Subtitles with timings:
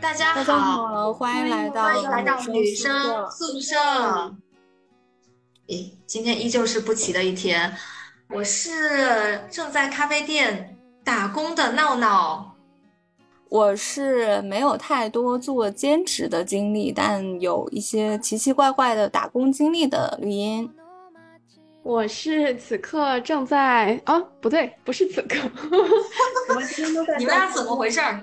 [0.00, 3.76] 大家大家好，欢迎来到欢迎来到女生宿宿舍。
[5.68, 7.74] 诶，今天依旧是不齐的一天。
[8.30, 12.54] 我是正在咖啡店打工的闹闹。
[13.48, 20.70] 我是没有太多做兼职的经历，但有一些奇奇怪怪的打工经历的绿茵。
[21.82, 25.38] 我是此刻正在啊，不对，不是此刻，
[26.50, 27.16] 我们今天都在。
[27.18, 28.20] 你们俩怎么回事儿？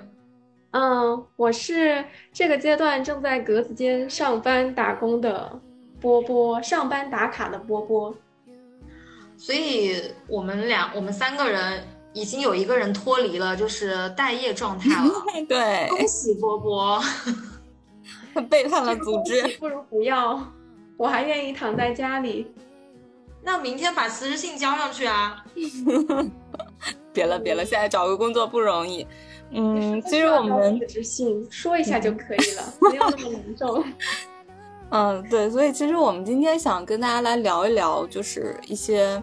[0.76, 2.04] 嗯，我是
[2.34, 5.58] 这个阶段正在格子间上班打工的
[5.98, 8.14] 波波，上班打卡的波波。
[9.38, 15.10] 所以我们俩，我们三个人已经有一个人脱离了，就是待业状态了。
[15.48, 17.00] 对， 恭喜波波，
[18.50, 19.48] 背叛了组织。
[19.58, 20.38] 不如不要，
[20.98, 22.52] 我还愿意躺在家里。
[23.42, 25.42] 那明天把辞职信交上去啊！
[27.14, 29.06] 别了别了，现在找个工作不容易。
[29.50, 33.84] 嗯，其实我们辞职信说一下就可以了，没有那么隆重。
[34.90, 39.22] 嗯，对，所以其实我们今天想跟大家来聊一聊，就是一些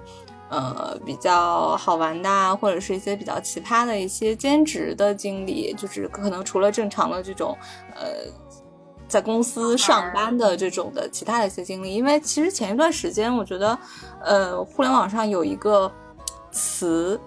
[0.50, 7.56] 呃比较好玩的，啊，或者是一些比较奇葩的一些兼职的经历，就是可能除了正常的这种
[7.96, 8.08] 呃
[9.08, 11.94] 在公司上班的这种的其他的一些经历。
[11.94, 13.78] 因为其实前一段时间，我觉得
[14.24, 15.92] 呃互联网上有一个
[16.52, 17.20] 词。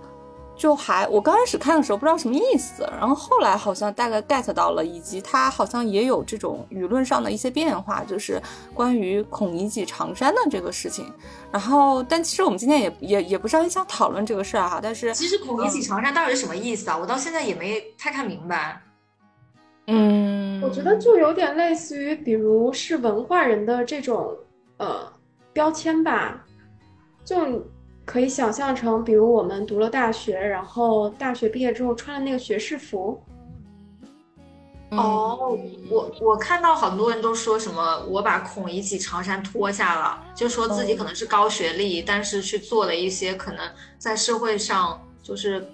[0.56, 8.40] 就还我刚开始看的时候不知道什么意思，然后后来好像大概 get 到了，以及它好像也有这种舆论上的一些变化，就是
[8.72, 11.12] 关于孔乙己长衫的这个事情。
[11.52, 14.80] 然后，但其实我们今天也也也不是很想讨论这个事儿哈。
[14.82, 16.96] 但是，其实孔乙己长衫到底是什么意思啊？
[16.96, 18.80] 我到现在也没太看明白。
[19.88, 24.34] 嗯，我觉得就有点类似于，比如是文化人的这种
[24.78, 25.06] 呃
[25.52, 26.42] 标签吧，
[27.26, 27.36] 就。
[28.06, 33.20] 可以想象成，比如我们读了大学，然后大学毕业之后穿了那个学士服。
[34.90, 35.58] 哦，
[35.90, 45.68] 我我看到很多人都说什么，我把孔乙己长衫脱下了，就说自己可能是高学历，但是去做了一些可能在社会上就是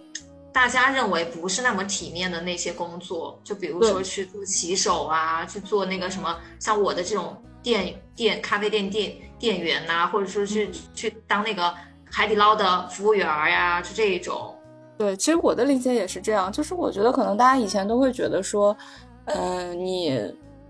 [0.50, 11.72] 大家认为不是那么体面的那些工作，就比如说去做骑手啊，去做那个什么，像我的这种店店咖啡店店店员呐，或者说去去当那个。
[12.12, 14.54] 海底捞的服务员呀，就这一种。
[14.98, 18.76] 对，其实我的理解也是这样，就是我觉得可能大家以前都会觉得说，
[19.24, 20.10] 嗯，你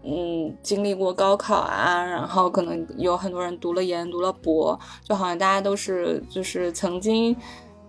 [0.05, 7.37] 嗯经历过高考啊，然后可能有很多人读了研、读了博，就好像大家都是就是曾经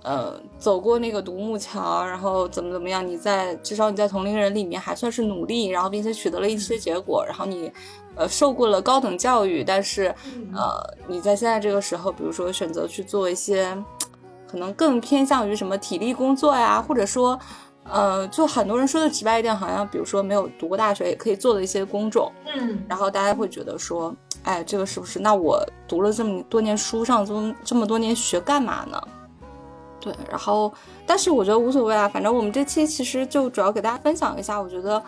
[0.03, 7.71] 呃走过那个独木桥，然后怎么怎么样，你在至少你在同龄人里面还算是努力，然后并且取得了一些结果，然后你。
[8.15, 10.13] 呃，受过了高等教育，但是，
[10.53, 13.75] 呃，你在现在这个时候，比如说选择去做一些，
[14.47, 17.39] 可能更偏向于什么体力工作呀，或者说，
[17.85, 25.17] 呃，就很多人说的直白一点，好像比如说没有读过大学也可以做的一些工种，嗯，然后大家会觉得说，哎，这个是不是？
[25.17, 29.01] 那我读了这么多年书，上这么这么多年学干嘛呢？
[30.03, 30.73] 对，然后，
[31.07, 35.03] 但是我觉得无所谓啊，反正我们这期其实就主要给大家分享一下，我觉得，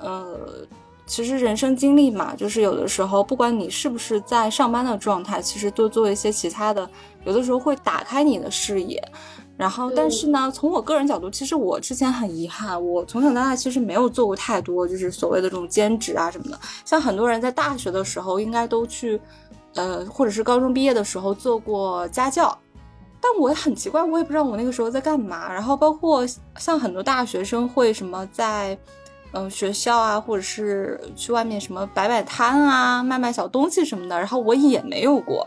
[0.00, 0.38] 呃。
[1.06, 6.88] 其实人生经历嘛，就是有的时候，不管你是不是在上班的状态，其实多做一些其他的，
[7.26, 9.06] 有的时候会打开你的视野。
[9.54, 16.58] 然后，但是呢，从我个人角度，其实我之前很遗憾，我从小到大其实没有做过太多，就是所谓的这种兼职啊什么的。
[16.86, 19.20] 像很多人在大学的时候，应该都去，
[19.74, 22.58] 呃，或者是高中毕业的时候做过家教。
[23.24, 25.50] 但我也很奇怪，我也不知道我那个时候在干嘛。
[25.50, 26.22] 然后，包括
[26.58, 28.78] 像很多大学生会什么在。
[29.36, 35.44] 嗯，学校啊，或者是去外面什么摆摆摊啊，卖卖小东西什么的，然后我也没有过，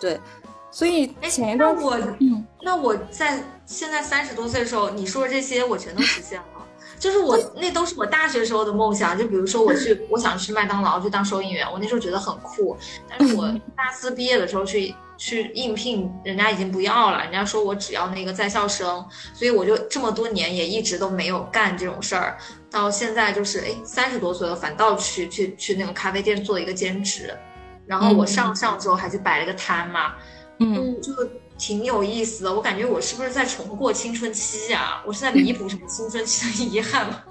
[0.00, 0.20] 对，
[0.68, 6.59] 所以前一段我，嗯，那我在现在三十多岁的时候，你说的这些我全都实现了，
[7.00, 12.76] 就是我那都是我大学时候的梦想，就比如说我去，我想去麦当劳去当收银员，我那时候觉得很酷，
[13.08, 14.94] 但是我大四毕业的时候去。
[15.20, 22.38] 去应聘，人家已经不要了，人家说我只要那个在校生，所以我就这么多年也一直都没有干这种事儿，
[22.70, 27.36] 到现在就是哎三十多岁了，反倒去去去那个咖啡店做一个兼职，
[27.84, 30.14] 然后我上上周还去摆了个摊嘛，
[30.58, 31.12] 嗯，就
[31.60, 35.02] 挺有意思的，我感觉我是不是在重过青春期呀？
[35.06, 37.22] 我是在弥补什么青春期的遗憾吗？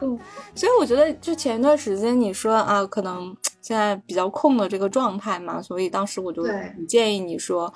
[0.00, 0.18] 嗯，
[0.54, 3.36] 所以我觉得就前一段时间你说啊，可能。
[3.62, 6.44] 现在比较空的这个状态嘛，所以当时我就
[6.88, 7.72] 建议你说，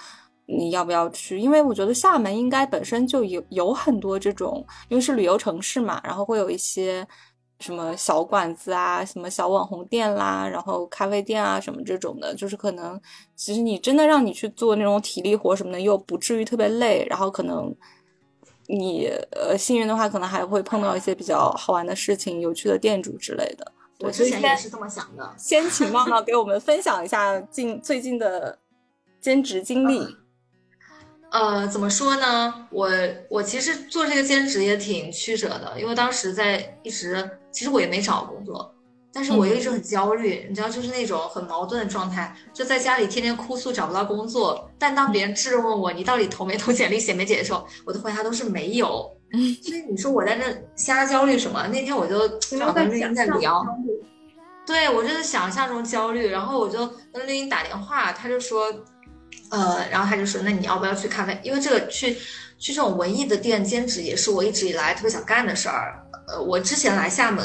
[0.47, 1.39] 你要不要去？
[1.39, 7.07] 因为我觉得厦门应该本身就有有很多这种，因为是旅游城市嘛，然后会有一些
[7.59, 13.01] 什么小馆子啊，什么小网红店啦，然后咖啡店啊什么这种的，就是可能
[13.35, 17.75] 其实你真的让你去做那种体力活什么的，又不至于特别累，然后可能
[18.67, 23.73] 你呃幸运的话，可能还会碰到一些比较好玩的事情、有趣的店主之类的。
[24.01, 25.35] 我之前也是这么想的。
[25.39, 28.59] 先请茂茂给我们分享一下近最近的
[29.21, 30.07] 兼职经历。
[31.31, 32.67] 呃，怎么说呢？
[32.71, 32.89] 我
[33.29, 38.73] 我其实做这个兼职也挺曲折的，因为当时在一直，其实我也没找工作，
[39.13, 49.11] 但是我又一直很焦虑，你知道，就是那种很矛盾的状态，就在家里天天哭诉找不到工作，但当别人质问我你到底投没投简历写没写的时候，我的回答都是没有。
[49.63, 50.45] 所以你说我在那
[50.77, 51.67] 瞎焦虑什么？
[51.67, 53.67] 那天我就找跟绿茵在聊，
[54.65, 58.73] 对我就是想象中焦虑，然后我就跟绿茵打电话，他就说。
[59.51, 61.39] 呃，然后他就说，那你要不要去看看？
[61.43, 62.15] 因为这个去
[62.59, 66.03] 去这种文艺的店兼职也是我一直以来特别想干的事儿。
[66.29, 67.45] 呃，我之前来厦门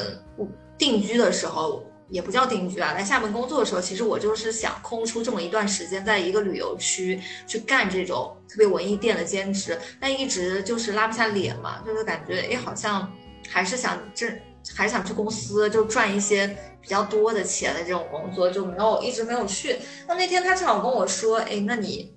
[0.77, 13.11] 定居的时候，也不叫定居啊，来厦门工作的时候，其实我就是想空出这么一段时间，在一个旅游区去干这种特别文艺店的兼职，但一直就是拉不下脸嘛，就是感觉哎，好像
[13.49, 14.27] 还是想这。
[14.75, 16.47] 还想去公司就赚一些
[16.81, 19.77] 比较多的钱的这种工作，就没有一直没有去。
[20.07, 22.13] 那那天他正好跟我说，哎，那你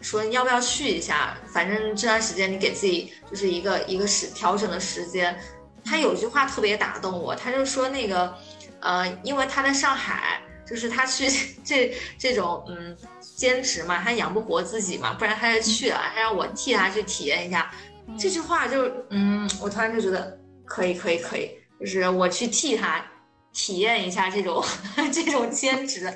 [0.00, 1.36] 说你要不要去一下？
[1.52, 5.38] 反正这段时间你给自己就是一个一个时调整的时间。
[5.84, 8.32] 他有句话特别打动我，他就说那个，
[8.80, 11.28] 呃，因为他在上海，就是他去
[11.64, 12.96] 这这种嗯
[13.36, 17.68] 兼职嘛，他养不活自己嘛，不然他就去了，他让我替他去体验一下。
[18.16, 21.50] 这句话就嗯，我突然就觉得可以可以可以。
[21.82, 23.04] 就是我去替他
[23.52, 24.64] 体验一下这种
[25.12, 26.06] 这种兼职，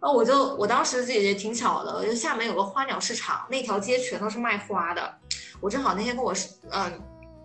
[0.00, 5.14] 啊，我就我当时自己也挺巧的，就厦门有个花鸟市场，那条街全都是卖花的。
[5.60, 6.34] 我正好那天跟我
[6.72, 6.90] 嗯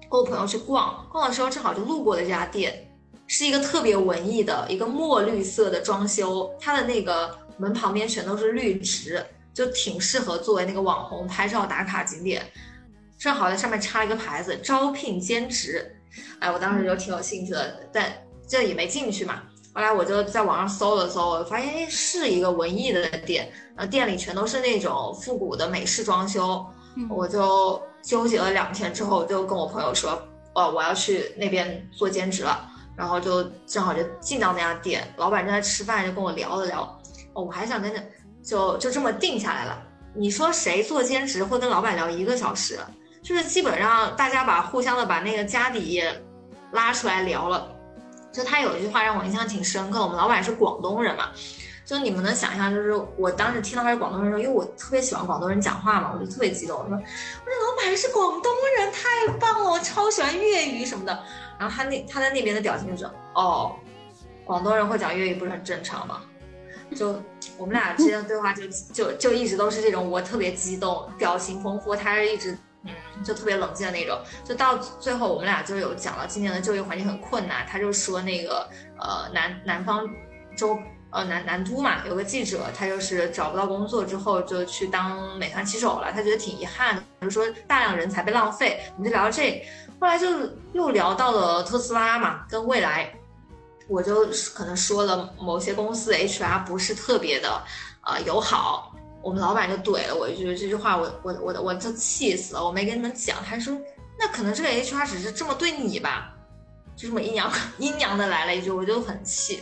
[0.10, 2.92] 跟我朋友去逛逛的时候，正好就路过了这家店，
[3.28, 9.24] 是一个特别文艺的一个墨绿色的装修，它的那个门旁边全都是绿植，
[9.54, 12.44] 就挺适合作为那个网红拍照打卡景点。
[13.18, 15.96] 正好在上面插了一个牌子，招聘兼职。
[16.40, 18.12] 哎，我当时就挺有兴趣的，但
[18.48, 19.42] 这也没进去嘛。
[19.74, 26.66] 后来我就在网上搜了搜，我发现哎，是一个文艺的店，然后店里全都是那种复古的美式装修。
[27.10, 30.20] 我就纠结了两天之后，就跟我朋友说，
[30.56, 32.72] 哦，我要去那边做兼职了。
[32.96, 36.82] 然后就正好就进到那家店，老板正在吃饭，就跟我聊了聊。
[37.34, 38.04] 哦，我还想跟着，
[38.44, 39.80] 就就这么定下来了。
[40.16, 42.80] 你说谁做兼职会跟老板聊一个小时？
[43.28, 46.02] 就是基本上大家把互相的把那个家底
[46.72, 47.76] 拉出来聊了，
[48.32, 50.02] 就他有一句话让我印象挺深刻。
[50.02, 51.26] 我们老板是广东人嘛，
[51.84, 61.12] 就你们能想象，就是我当时听到他是广东人的时候，因为我特别喜欢广东人讲话嘛，我就特别激动，我说我说老板是广东人，太棒了，我超喜欢粤语什么的。
[61.60, 63.76] 然后他那他在那边的表情就是哦，
[64.46, 66.22] 广东人会讲粤语不是很正常吗？
[66.96, 67.22] 就
[67.58, 72.58] 我们俩之间的对话就就就一直都是这种，我特别激动，表情丰富，他是一直。
[72.88, 78.68] 嗯，就特别冷静的那种，就到最后我们俩就有讲了今年的就业环境很困难，他就说那个
[79.00, 80.08] 呃南南方
[80.56, 80.78] 州
[81.12, 88.82] 呃南南都嘛有个记者，他就是找不到工作之后就去当美团骑手了，他觉得挺遗憾的，就说大量人才被浪费。
[88.96, 89.66] 我们就聊到这，
[90.00, 90.28] 后来就
[90.74, 93.14] 又聊到了特斯拉嘛，跟未来，
[93.88, 97.62] 我就可能说了某些公司 HR 不是特别的
[98.06, 98.94] 呃友好。
[99.28, 103.36] 我们老板就怼了我一句，这句话我我我我就气死了，我没跟你们讲。
[103.44, 103.78] 他说，
[104.18, 106.34] 那可能这个 HR 只是这么对你吧，
[106.96, 109.62] 就这么阴阳阴阳的来了一句，我就很气。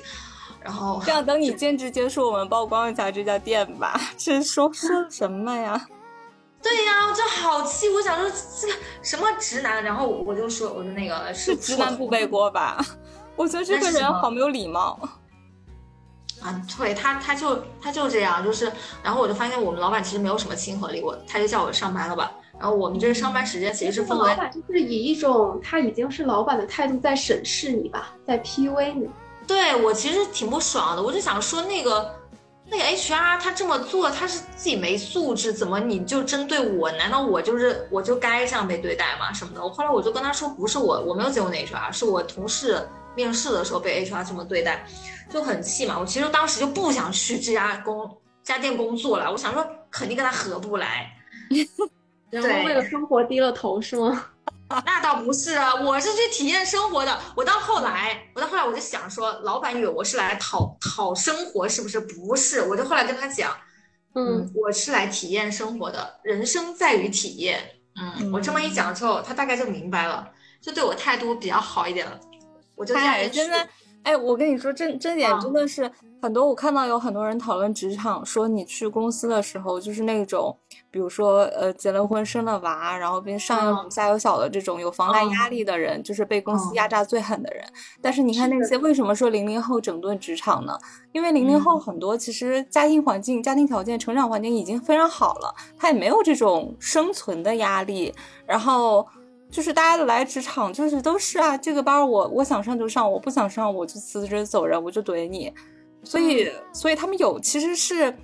[0.61, 3.99] 然后这样，等你兼职结束，我们曝光一下这家店吧。
[4.15, 5.87] 这说说 什么呀？
[6.61, 7.89] 对呀，我就好气。
[7.89, 8.29] 我想说
[8.61, 12.85] 这个什么直男，然后我就说，我说那个是直男不背锅吧？
[13.35, 14.99] 我觉得这个人好没有礼貌。
[16.45, 18.71] 啊，对他，他就他就这样，就是，
[19.01, 22.31] 然后我就发现我们老板其实没有什么亲和力，我他就叫我上班了吧。
[22.59, 29.09] 然后我们这个上班时间其实是分为，老板就是以一种他已经是老板的态度在审视你吧，在 PUA 你。
[29.47, 32.13] 对我其实挺不爽的，我就想说那个
[32.69, 36.91] 那个 HR 他这么做，他是自己没素质，怎么你就针对我？
[36.91, 39.33] 难道我就是我就该这样被对待吗？
[39.33, 39.63] 什么的？
[39.63, 42.87] 我后来我就跟他说，不是我，我没有接过那 HR，是我同事。
[43.15, 44.85] 面试的时候被 HR 这么对待，
[45.29, 45.97] 就很气嘛。
[45.99, 49.31] 我其实当时就不想去这家工家电工作了。
[49.31, 51.11] 我想说，肯定跟他合不来。
[52.31, 54.27] 然后为了生活低了头是吗？
[54.83, 57.19] 那倒不是啊，我是去体验生活的。
[57.35, 61.99] 我到后来，我到后来我就想说，老板以为我是来讨讨生活，是不是？
[61.99, 62.63] 不是。
[62.63, 63.55] 我就后来跟他讲，
[64.15, 67.61] 嗯，我是来体验生活的，人生在于体验。
[67.95, 70.27] 嗯，我这么一讲之后，他大概就明白了，
[70.59, 72.19] 就对我态度比较好一点了。
[72.75, 73.67] 我就哎，真的
[74.03, 75.89] 哎，我跟你说，这这点啊真的是
[76.21, 76.45] 很多。
[76.45, 80.55] 我看到有很多人讨论职场，说你去公司的时候，就是那种，
[80.91, 87.63] 比如说呃结了婚生了娃，然后并上有老嗯下有小的这种有房贷压力的人，就是被公司嗯压榨最狠的人。
[87.99, 90.77] 但是你看那些为什么说零零后整顿职场呢？
[91.11, 98.13] 因为零零后嗯很多其实家庭环境、家庭条件、成长环境已经非常好了，他也没有这种生存的压力，
[98.45, 99.07] 然后。
[99.49, 105.53] 就是大家来职场，就是都是啊，这个班我我想上就上，我不想上我就辞职走人，我就怼你。
[106.03, 108.15] 所以，所以他们有其实是，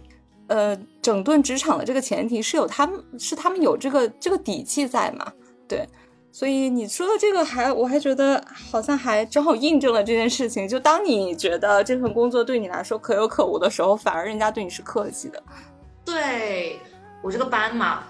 [0.48, 5.32] 呃，整顿职场的这个前提是有他们是他们有这个这个底气在嘛，
[5.68, 5.88] 对。
[6.34, 10.66] 所以你说的这个还我还觉得好像还正好印证了这件事情。
[10.66, 15.44] 就当你觉得这份工作对你来说可有可无的时候，反而人家对你是客气的。
[16.06, 16.80] 对
[17.22, 18.04] 我这个班嘛，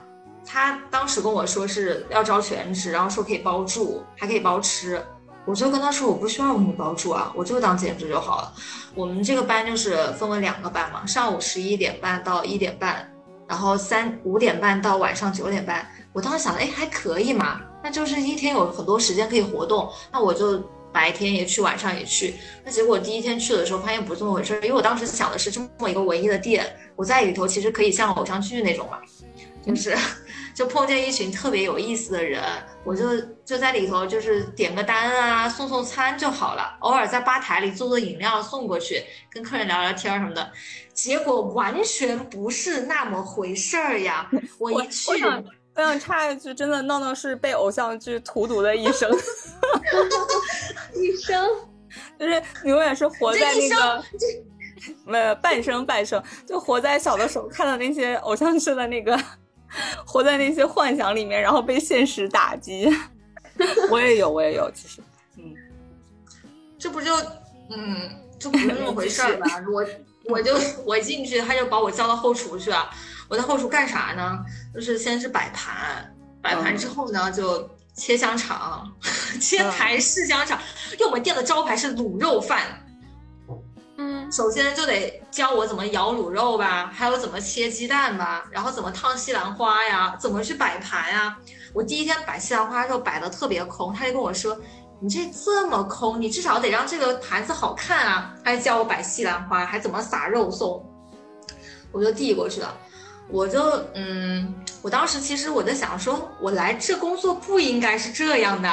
[0.51, 5.01] 他当时跟我说是要招全职，然后说可以包住，还可以包吃。
[5.45, 8.53] 我就跟他说我不需要你包住啊，我就当兼职就好了。
[8.93, 13.09] 我们这个班就是分为两个班嘛，上午十一点半到一点半，
[13.47, 15.87] 然后三五点半到晚上九点半。
[16.11, 22.35] 我当时想，哎，还可以嘛，那就是一天有很多时间可以活动，那我就白天也去，晚上也去。
[22.65, 26.67] 那结果第一天去的时候发现不是这么回事，因为我当时想的是这么一个唯一的店，
[26.97, 28.99] 我在里头其实可以像偶像剧那种嘛，
[29.65, 29.97] 就是
[30.53, 32.41] 就碰见一群特别有意思的人，
[32.83, 40.51] 我就就在里头就是点个单啊，送送餐就好了，偶尔在吧台里做做饮料送过去，跟客人聊聊天儿什么的。
[40.93, 44.29] 结果完全不是那么回事儿呀！
[44.59, 45.43] 我我一去我，
[45.75, 49.09] 想插一句，真的闹闹是被偶像剧荼毒的一生。
[50.93, 51.49] 一生
[52.19, 54.03] 就是你永远是活在那个，
[55.07, 59.17] 呃，半生半生，就活在小的时候看到那些偶像剧的那个，
[60.05, 62.89] 活在那些幻想里面，然后被现实打击。
[63.89, 65.01] 我也有，我也有，其实，
[65.37, 65.53] 嗯，
[66.79, 67.15] 这不就
[67.69, 68.09] 嗯，
[68.39, 69.47] 这不是那么回事儿 吧？
[69.71, 69.85] 我
[70.25, 72.89] 我就我进去，他就把我叫到后厨去啊。
[73.27, 74.39] 我在后厨干啥呢？
[74.73, 78.91] 就是先是摆盘，摆盘之后呢就切香肠，
[79.39, 80.59] 切台式香肠。
[80.93, 82.80] 因为我们店的招牌是卤肉饭，嗯，
[84.31, 91.37] 首先就得教我怎么摇卤肉吧，还有怎么切鸡蛋吧，然后怎么烫西兰花呀，怎么去摆盘呀。
[91.73, 94.57] 我第一天摆西兰花的时候摆的特别空，他就跟我说
[95.01, 100.81] ：“你这这么空，你至少得让这个盘子好看啊。”还教我摆西兰花，还怎么撒肉松，
[101.91, 102.73] 我就递过去了。
[103.29, 103.61] 我就
[103.95, 108.69] 嗯，我当时其实我在想说，我来这工作不应该是这样的。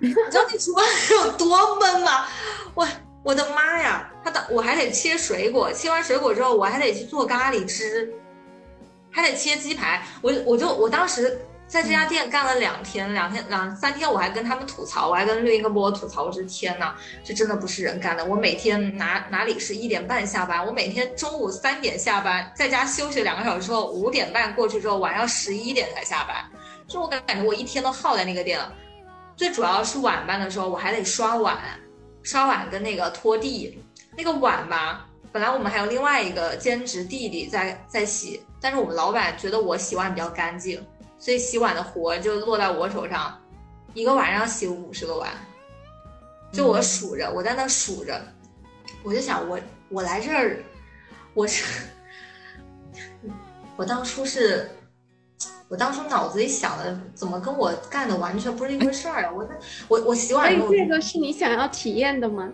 [0.00, 2.26] 你知道那厨房有多闷吗？
[2.74, 2.88] 我
[3.22, 4.10] 我的妈呀！
[4.24, 8.10] 他的我还得切水果，切完水果之后，我还得去做咖喱汁，
[9.10, 10.02] 还得切鸡排。
[10.22, 18.24] 我我就我当时在这家店干了两天，两天两三天，我还跟他们吐槽，我还跟另一个波吐槽，我说天呐，这真的不是人干的。
[18.24, 26.36] 我每天哪哪里是一点半下班，我每天中午三点下班，在家休息两个小时之后，五点半过去之后，晚上十一点才下班。
[26.86, 28.72] 就我感感觉我一天都耗在那个店了。
[29.36, 31.58] 最主要是晚班的时候，我还得刷碗，
[32.22, 33.82] 刷碗跟那个拖地。
[34.16, 40.84] 那个碗吧，本来我们还有另外一个兼职弟弟在在洗，但是我们老板觉得我洗碗比较干净，
[41.18, 43.40] 所以洗碗的活就落在我手上，
[43.92, 45.30] 一个晚上洗五十个碗，
[46.52, 48.20] 就我数着，我在那数着，
[49.02, 50.62] 我就想我我来这儿，
[51.34, 51.64] 我是
[53.76, 54.70] 我当初是。
[55.66, 59.32] 我当初脑子里想的，怎么跟我干的完全不是一回事儿啊！
[59.32, 59.48] 我
[59.88, 62.52] 我我洗所以碗的时候，这个是你想要体验的吗？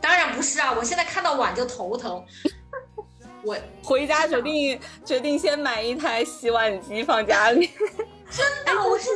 [0.00, 0.72] 当然不是啊！
[0.76, 2.24] 我现在看到碗就头疼。
[3.44, 7.70] 我回家决定决定先买一台洗碗机放家里。
[8.28, 9.10] 真的我是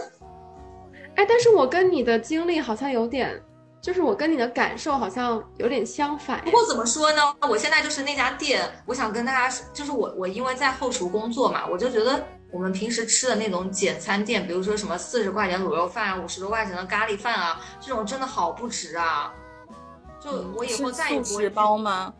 [1.16, 3.42] 哎，但是我跟你的经历好像有点，
[3.82, 6.50] 就是我跟你的感受好像有点相反不。
[6.52, 7.22] 过怎么说呢？
[7.42, 19.34] 我现在就是那家店，我想跟大家说，就是我我因为在后厨工作嘛，我就觉得我们平时吃的那种简餐店，比如说什么四十块钱卤肉饭啊，五十多块钱的咖喱饭啊，这种真的好不值啊！
[20.22, 22.12] 就我以后再也不会包吗？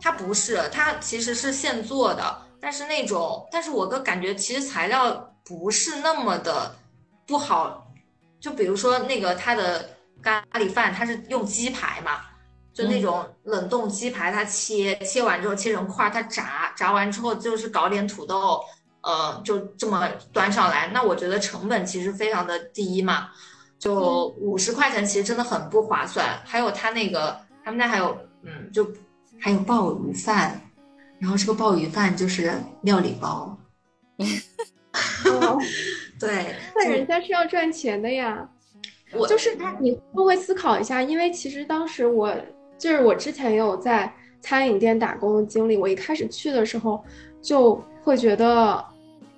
[0.00, 6.74] 它不是，它其实是现做的，但是那种，但是我个感觉其实材料不是那么的
[7.26, 7.86] 不好，
[8.40, 9.88] 就比如说那个它的
[10.22, 12.20] 咖喱饭，它是用鸡排嘛，
[12.72, 18.60] 就那种冷冻鸡排，它切切完之后切成块儿，它炸炸完之后就是搞点土豆，
[19.02, 23.30] 呃，就这么端上来，那我觉得成本其实非常的低嘛，
[23.78, 26.26] 就五十块钱其实真的很不划算。
[26.44, 28.86] 还有他那个他们家还有，嗯，就
[29.38, 30.60] 还有鲍鱼饭，
[31.18, 33.56] 然后这个鲍鱼饭就是料理包，
[35.24, 35.58] 哦，
[36.18, 38.48] 对， 那人家是要赚钱的呀。
[39.12, 41.00] 我就是你会不会思考一下？
[41.02, 42.34] 因为其实当时我
[42.76, 47.02] 就是我之前也有在餐饮店打工的经历，我一开始去的时候
[47.40, 48.84] 就会觉得。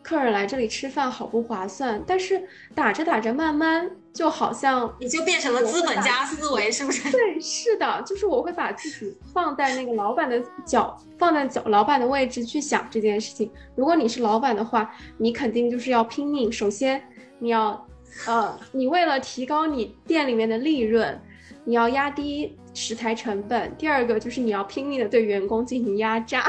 [0.02, 2.42] 客人来这里吃饭好不划算，但是
[2.75, 7.11] 打着打着，慢慢就好像你就变成了资本家思维，是不是？
[7.11, 13.50] 对，是的，就是我会把自己放在那个老板的脚，放在脚老板的位置去想这件事情。
[13.76, 16.50] 如果你是老板的话，你肯定就是要拼命。
[16.50, 17.00] 首先，
[17.38, 17.87] 你要，
[18.26, 21.21] 呃，你为了提高你店里面的利润，
[21.64, 23.75] 你要压低食材成本。
[23.76, 26.45] 第二个就是你要拼命的对员工进行压榨。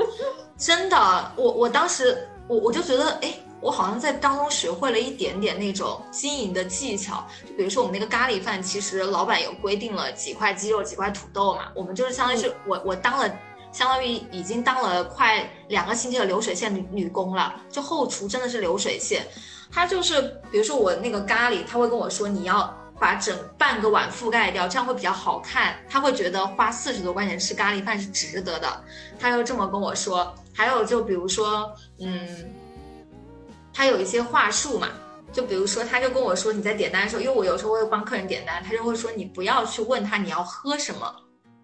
[0.56, 2.16] 真的，我我当时。
[2.46, 3.34] 我我就觉得，哎，
[3.64, 7.26] 我好像在当中学会了一点点那种经营的技巧。
[7.48, 11.68] 就比如说我们那个咖喱饭，其实老板有规定了几块鸡肉、几块土豆嘛。
[11.74, 13.26] 我们就是相当于是我我当了，
[13.72, 17.54] 相当于已经当了快两个星期的流水线女女工了。
[17.70, 19.26] 就后厨真的是流水线，
[19.72, 25.76] 他就是比如说我那个咖喱，他会跟我说你要把整半个碗覆盖掉，这样会比较好看。
[25.88, 28.84] 他会觉得花四十多块钱吃咖喱饭是值得的，
[29.18, 30.34] 他又这么跟我说。
[30.56, 32.54] 还有就比如说，嗯，
[33.74, 34.88] 他有一些话术嘛，
[35.32, 41.12] 就比如说，他就跟我说，你在点单的时候，因为我有时候会帮客人点单，他就会说，你不要去问他你要喝什么，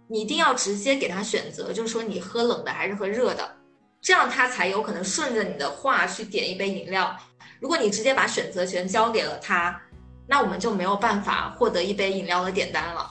[0.08, 3.48] 你一定要直接给他选择，就是说你喝冷的还是喝热的，
[4.02, 7.16] 这样他才有可能顺着你的话去点一杯饮料。
[7.60, 9.80] 如果你直接把选择权交给了他，
[10.26, 13.08] 那我们就没有办法获得一杯饮料的点单了。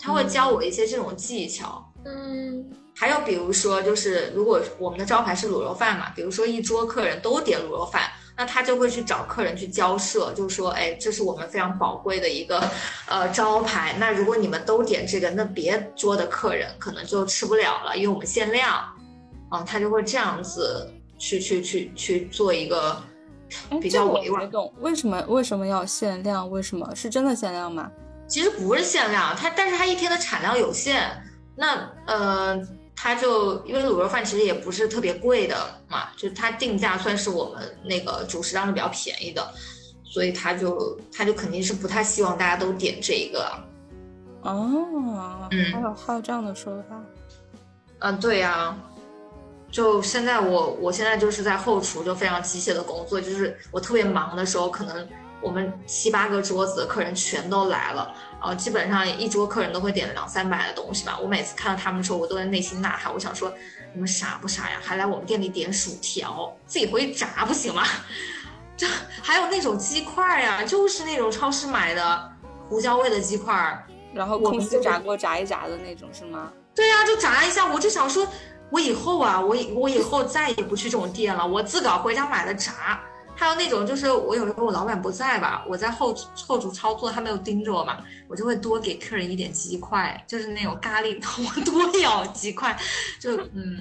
[0.00, 2.64] 他会教我一些这种技巧，嗯。
[3.00, 12.62] 还有比如说，就是如果我们的招牌是卤肉饭嘛，比如说一桌客人都点卤肉饭，那他就会去找客人去交涉，就是说，哎，这是我们非常宝贵的一个
[13.08, 13.96] 呃招牌。
[13.98, 18.80] 那如果你们都点这个，那别桌的客人可能就吃不了了，因为我们限量。
[19.50, 23.02] 嗯，他就会这样子去去去去做一个
[23.80, 24.48] 比较委婉。
[24.48, 26.48] 懂为什么为什么要限量？
[26.48, 27.90] 为什么是真的限量吗？
[28.28, 31.10] 其实不是限量，它但是它一天的产量有限。
[31.56, 32.62] 那呃。
[33.00, 35.56] 他就因为卤肉饭其实也不是特别贵的
[35.88, 39.46] 嘛，就它定价算是我们那个主食当中比较便宜的，
[40.02, 43.48] 所以他就他就肯定是不太希望大家都点这个。
[44.42, 47.00] 哦，嗯，还有还有这样的说法。
[48.00, 48.76] 嗯，对呀，
[49.70, 55.08] 就现在我我现在就是在后厨就非常机械的工作，就是我特别忙的时候，可能
[55.40, 58.12] 我们七八个桌子的客人全都来了。
[58.40, 61.18] 呃，基本上一桌客人都会点两三百的东西吧。
[61.20, 63.52] 我每次看到他们的时候，我都在内心呐喊，我想说，
[63.92, 64.78] 你们傻不傻呀？
[64.82, 67.82] 还来我们店里点薯条，自己回去炸不行吗？
[68.76, 68.86] 这
[69.20, 72.32] 还有那种鸡块呀，就是那种超市买的
[72.68, 76.52] 胡椒味的鸡块，然后空气炸锅炸一炸的那种是吗？
[76.76, 77.66] 对呀，就炸一下。
[77.66, 78.24] 我就想说，
[78.70, 83.00] 我以后啊，我以我以后再也不去这种店了，我自个儿回家买了炸。
[83.38, 86.12] 还有那种就是我有时候我老板不在吧，我在后
[86.44, 92.76] 后厨操作，他没有盯着我嘛，我就会多给客人一点鸡块，就是那种咖喱，我多咬几块，
[93.20, 93.78] 就嗯，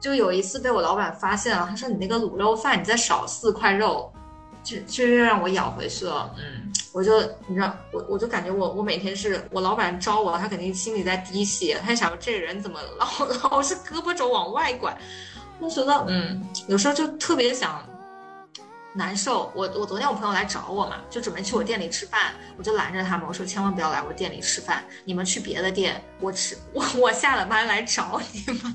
[0.00, 4.12] 就有一次被我老板发现了，他说你那个卤肉饭你再少四块肉，
[4.64, 13.06] 就就让我咬回去了，嗯，我就你知道我我就感觉我我每天是我老板招我，他肯定心里在滴血，他想这人怎么老
[13.48, 14.92] 老是胳膊肘往外拐，
[15.60, 17.80] 我觉得嗯，有时候就特别想。
[18.96, 28.74] 难受，我我昨天我朋友来找我嘛，就准备去我店里吃饭，我就拦着他们，我说千万不要来我店里吃饭，你们去别的店，我吃我我下了班来找你们，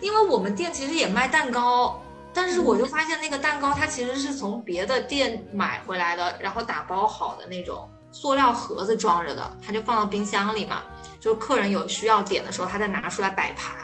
[0.00, 2.00] 因为我们店其实也卖蛋糕，
[2.32, 10.82] 但是我就发现那个蛋糕它其实是从别的店买回来的，然后打包好的那种塑料盒子装着的，它就放到冰箱里嘛，
[11.18, 13.74] 就是客人有需要点的时候，他再拿出来摆盘。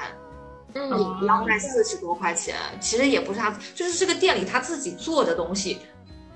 [0.75, 5.79] 嗯，要卖四十多块钱，其实也不是他，就是这个店里他自己做的东西，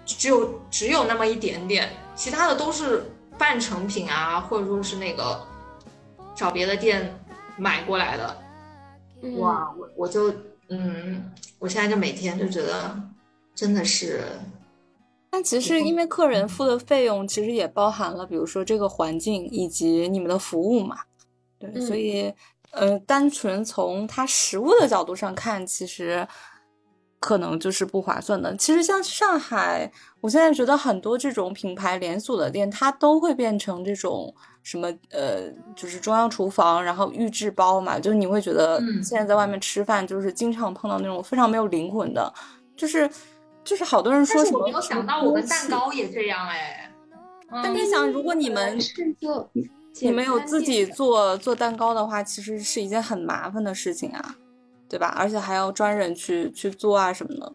[0.05, 3.05] 只有只有那么一点点，其他的都是
[3.39, 5.43] 半成品啊，或者说是那个
[6.35, 7.19] 找别的店
[7.57, 8.37] 买过来的。
[9.39, 10.31] 哇，我我就
[10.69, 12.95] 嗯，我现在就每天就觉得
[13.55, 14.23] 真的是。
[15.31, 20.99] 但其实因为客人付的费用其实也包含了，比如说这个环境以及你们的服务嘛，
[21.59, 22.35] 对，所以。
[22.73, 26.27] 呃，单纯从它实物的角度上看，其实
[27.19, 28.55] 可能就是不划算的。
[28.57, 42.33] 其实像上海，我现在觉得很多这种品牌连锁的店，它都会变成这种什么呃，就是中央厨房，然后预制包嘛，就是你会觉得现在在外面吃饭，就是经常碰到那种非常没有灵魂的，
[42.77, 43.09] 就是
[43.65, 44.59] 就是好多人说什么。
[44.61, 46.93] 我没有想到我们蛋糕也这样哎。
[47.49, 48.77] 但你想，如果你们
[50.01, 54.37] 你没有自己做做蛋糕的话，其实是一件很麻烦的事情啊，
[54.89, 55.15] 对吧？
[55.17, 57.53] 而且还要专人去去做啊什么的。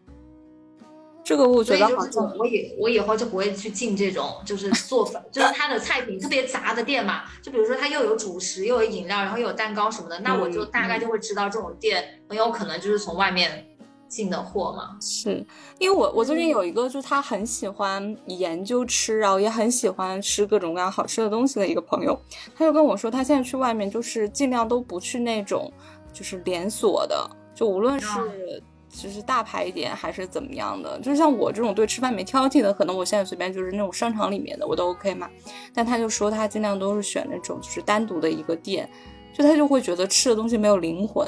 [1.24, 7.22] 这个我觉得好像我以我以后就不会去进这种就是做饭，就是它的菜品特别杂的店嘛。
[7.40, 13.64] 就比如说它又有主食，又有饮料，然后又有蛋糕什么的，那我就大概就会知道这种店很有可能就是从外面
[14.12, 14.96] 进的货嘛。
[15.00, 15.44] 是
[15.78, 22.18] 因为我我最近有一个就是他很喜欢研究吃，然后也很喜欢吃各种各样好吃的东西的一个朋友，
[22.54, 25.72] 他就跟我说，他现在去外面就是尽量都不去那种
[26.12, 28.62] 就是连锁的，就无论是。
[28.94, 31.00] 就是大牌一点还是怎么样的？
[31.00, 35.30] 就像我这种对吃饭没挑剔的，可能我现在随便就是那种商场里面的我都 OK 嘛。
[35.72, 38.86] 但他就说他尽量都是选那种就是单独的一个店，
[39.32, 41.26] 就他就会觉得吃的东西没有灵魂。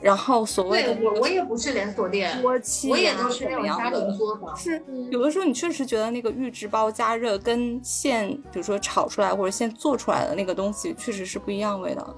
[0.00, 4.56] 然后所谓的我我也不是连锁店，我也都是那种家庭作坊。
[4.56, 12.14] 是有的时候你确实觉得那个预制包加热跟现比如说炒出来或者现做出来的那个东西确实是不一样味道。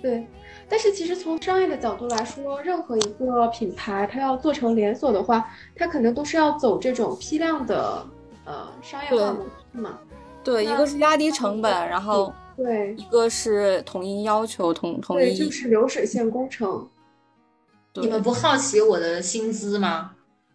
[0.00, 0.26] 对。
[0.70, 8.06] 但是其实从商业的角度来说，任何一个品牌它要做成连锁的话，它可能都是要走这种批量的
[8.44, 9.98] 呃商业化模式嘛。
[10.44, 16.86] 对，一个是压低成本，然后对，一个是统一要求，统统一就是流水线工程。
[18.00, 20.12] 你们不好奇我的薪资吗？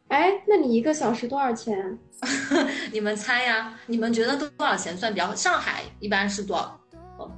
[0.10, 1.98] 哎，那你一个小时多少钱？
[2.92, 3.74] 你们猜呀？
[3.88, 5.34] 你们觉得多多少钱算比较？
[5.36, 6.80] 上海一般是多少？
[7.18, 7.32] 哦，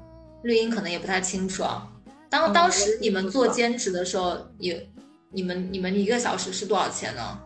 [0.43, 1.87] 绿茵可能也不太清楚啊。
[2.29, 4.85] 当当时你们做兼职的时候，也
[5.31, 7.39] 你们你们一个小时是多少钱呢？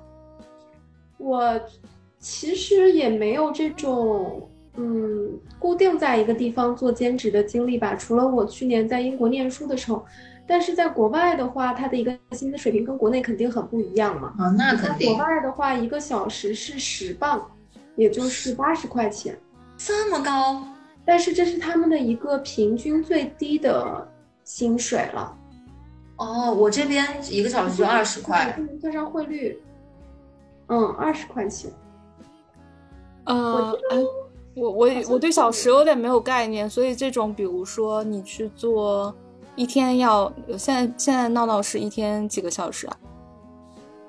[1.18, 1.60] 我
[2.20, 7.94] 其实也没有这种嗯固定在一个地方做兼职的经历吧。
[7.96, 10.04] 除了我去年在英国念书的时候，
[10.50, 14.34] 但是在国外的话，它的一个薪资水平跟国内肯定很不一样嘛。
[14.40, 15.16] 啊，那肯定。
[15.16, 17.46] 国外的话，一个小时是十磅，
[17.96, 19.38] 也就是八十块钱，
[19.78, 20.64] 这么高。
[21.06, 24.08] 但是这是他们的一个平均最低的。
[24.46, 25.38] 薪水了，
[26.16, 29.62] 哦，我这边一个小时就二十块，算上汇率，
[30.70, 31.72] 嗯，二十块钱。
[33.26, 33.72] 呃，
[34.56, 39.16] 我我我对小时有点没有概念，所以这种比如说你去做
[39.60, 42.98] 一天要，现在现在闹闹是一天几个小时啊？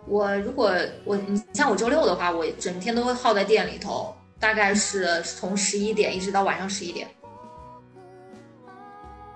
[0.07, 0.73] 我如果
[1.05, 7.09] 我你像我周六的话，我整天都会耗在店里头，大概是从十一点一直到晚上十一点。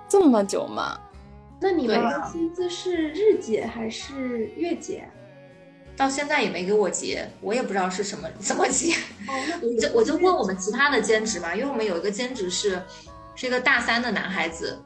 [0.09, 0.97] 这么久吗？
[1.61, 5.11] 那你们的薪资是日结还是月结？
[5.97, 8.95] 到现在也没给我结，我也不知道是什么 怎么结。
[9.61, 12.81] 我就我就问我们其他的兼职嘛，因为我们有一个兼职是
[13.35, 14.79] 是一个大三的男孩子，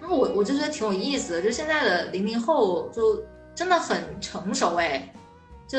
[0.00, 3.22] 然后我我就觉得挺有意思的，就现在的零零后就
[3.54, 5.12] 真的很成熟哎，
[5.66, 5.78] 就。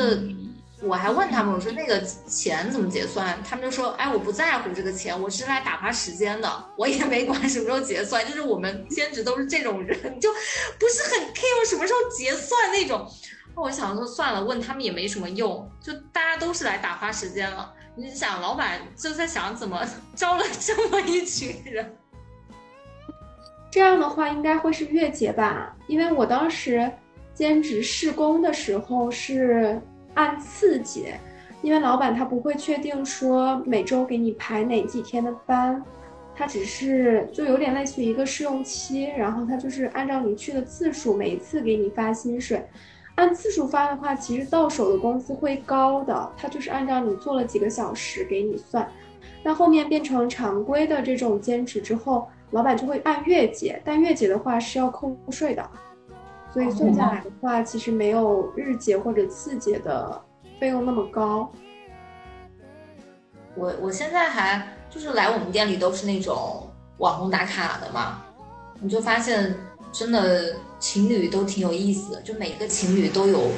[0.82, 3.42] 我还问他们，我说那个钱怎么结算？
[3.42, 8.26] 他们就说，哎，我不在乎这个钱，我是来打发时间的，我也没管什么时候结算。
[8.26, 10.30] 就是我们兼职都是这种人，就
[10.78, 13.08] 不是很 care 什么时候结算那种。
[13.54, 17.72] 我想说算了，问他们也没什么用，就大家都是来打发时间了。
[17.96, 21.96] 你想，老板就在想怎么 招了这么一群人。
[23.74, 25.74] 这样的话应该会是月结吧？
[25.88, 26.88] 因为我当时
[27.34, 29.80] 兼职试工的时候是。
[30.14, 31.18] 按次结，
[31.60, 35.82] 因为老板他不会确定说每周给你排哪几天的班，
[36.36, 42.64] 他只是就有点类似于一个试用期，然后他就是按照你去的次数，每一次给你发薪水。
[43.16, 48.88] 按次数发的话，其实到手的工资会高的，他就是按照你做了几个小时给你算。
[49.42, 55.70] 那后面变成常规的这种兼职之后，老板就会按月结，但月结的话是要扣税的。
[56.52, 60.22] 所以算下来的话，其实没有日结或者次结的
[60.60, 61.50] 费用那么高。
[63.56, 68.22] 我我现在还就是来我们店里都是那种网红打卡的嘛，
[68.80, 69.52] 你就发现
[69.90, 73.48] 真的情侣都挺有意思的，就每个情侣都有，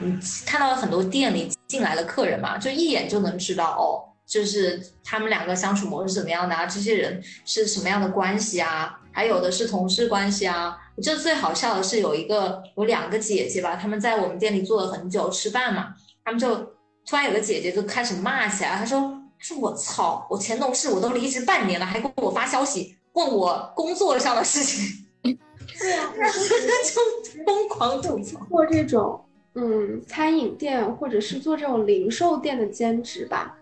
[0.00, 10.78] 你看到了很多店里进来的客人嘛，就一眼就能知道哦，就是他们两个相处模式怎么样的啊，这些人是什么样的关系啊，还有的是同事关系啊。
[10.96, 16.56] 我觉得最好笑的是有一个有两个姐姐吧，他们在我们店里坐了很久吃饭嘛，他们就
[17.04, 19.00] 突然有个姐姐就开始骂起来，她说
[19.38, 25.04] ：“她说我操，我前同事我都离职半年了，还给我发消息问我工作上的事情。”
[25.78, 28.40] 对啊， 就疯狂吐槽。
[28.48, 29.22] 做这种
[29.54, 33.58] 嗯餐饮店或者是做这种零售店的兼职吧，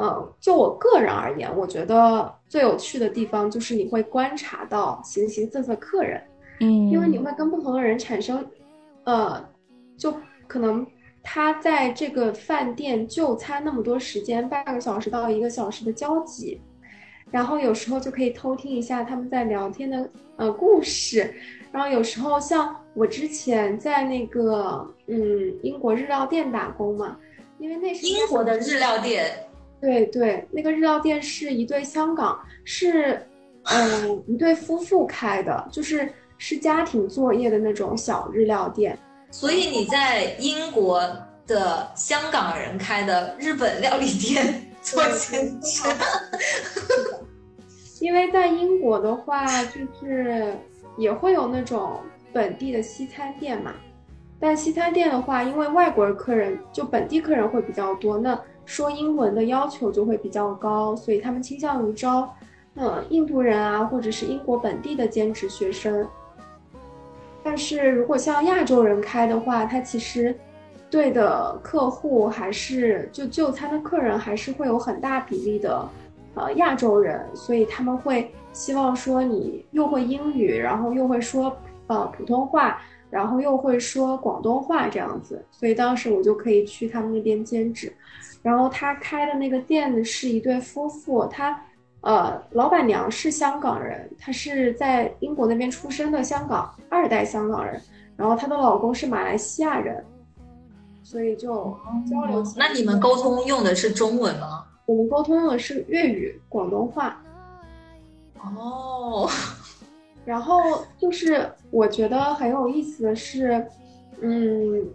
[0.00, 6.22] 嗯，就我个人而言，我觉得最有趣的地方就是你会观察到形形色色客人。
[6.60, 8.46] 嗯，因为你会跟不同的人产生，
[9.04, 9.44] 呃，
[9.96, 10.14] 就
[10.46, 10.86] 可能
[11.22, 16.60] 他在这个饭店就餐那么多时间，半个小时到一个小时的交集，
[17.30, 21.34] 然后有时候就可以偷听一下他们在聊天的呃故事，
[21.72, 27.16] 然后有时候像我之前在那个嗯英国日料店打工嘛，
[27.58, 29.44] 因为那是英国的日料店。
[29.80, 33.20] 对对，那个日料店是一对香港，是
[33.64, 38.98] 嗯一对夫妇开的，就是是家庭作业的那种小日料店。
[39.30, 41.00] 所以你在英国
[41.46, 45.82] 的香港人开的日本料理店 做兼职。
[48.00, 50.54] 因为在英国的话，就是
[50.96, 52.00] 也会有那种
[52.32, 53.74] 本地的西餐店嘛，
[54.38, 62.28] 但西餐店的话，因为外国人客人就本地客人会比较多，那说英文的要求就会比较高，所以他们倾向于招，
[62.74, 66.06] 呃，印度人啊，或者是英国本地的兼职学生。
[67.42, 70.38] 但是如果像亚洲人开的话，他其实
[70.90, 75.88] 对的客户还是就就餐的客人还是会有很大比例的。
[76.34, 82.78] 呃，亚洲人，所以他们会希望说你又会英语，然后又会说呃普通话，
[83.08, 85.42] 然后又会说广东话这样子。
[85.50, 87.90] 所以当时我就可以去他们那边兼职。
[88.42, 91.60] 然后他开的那个店是一对夫妇，他
[92.02, 97.80] 呃老板娘是香港人，她是在英国那边出生的香港二代香港人，
[98.16, 100.04] 然后她的老公是马来西亚人，
[101.02, 101.76] 所以就
[102.08, 102.44] 交流。
[102.56, 104.64] 那你们沟通用的是中文吗？
[104.86, 107.20] 我们沟通用的是粤语、广东话。
[108.40, 109.28] 哦，
[110.24, 113.66] 然后就是我觉得很有意思的是，
[114.20, 114.86] 嗯，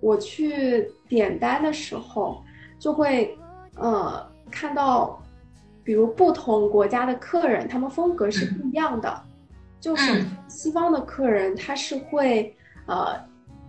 [0.00, 2.40] 我去点单的时候
[2.84, 3.38] 就会
[3.76, 5.18] 呃看到，
[5.82, 9.22] 比如不同国家的客人，他们风格是不一样的。
[9.80, 13.18] 就是西方的客人，他是会呃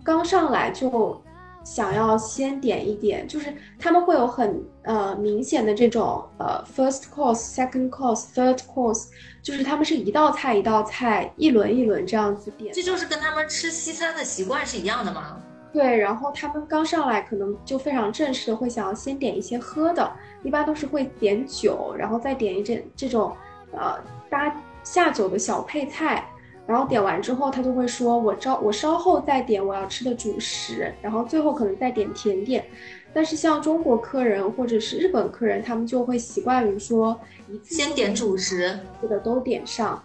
[0.04, 1.18] 刚上来就。
[1.66, 9.08] 想要先点一点，就是他们会有很呃明显的这种呃 first course、second course、third course，
[9.42, 12.72] 就是他们是一道菜一道菜，一轮一轮这样子点。
[12.72, 15.42] 这就是跟他们吃西餐的习惯是一样的吗？
[15.76, 20.10] 对，然后他们刚上来可能就非常正式的会想要先点一些喝的，
[20.42, 23.30] 一般都是会点酒，然后再点一这这种
[23.72, 23.94] 呃
[24.30, 26.26] 搭下酒的小配菜。
[26.66, 32.64] 然后点完之后，他就会说：“我稍我稍后再点我要吃的主食，然后最后可能再点甜点。”
[33.12, 40.02] 但是像中国客人或者是日本客人，他们就会习惯于说一次先点主食，这个都点上。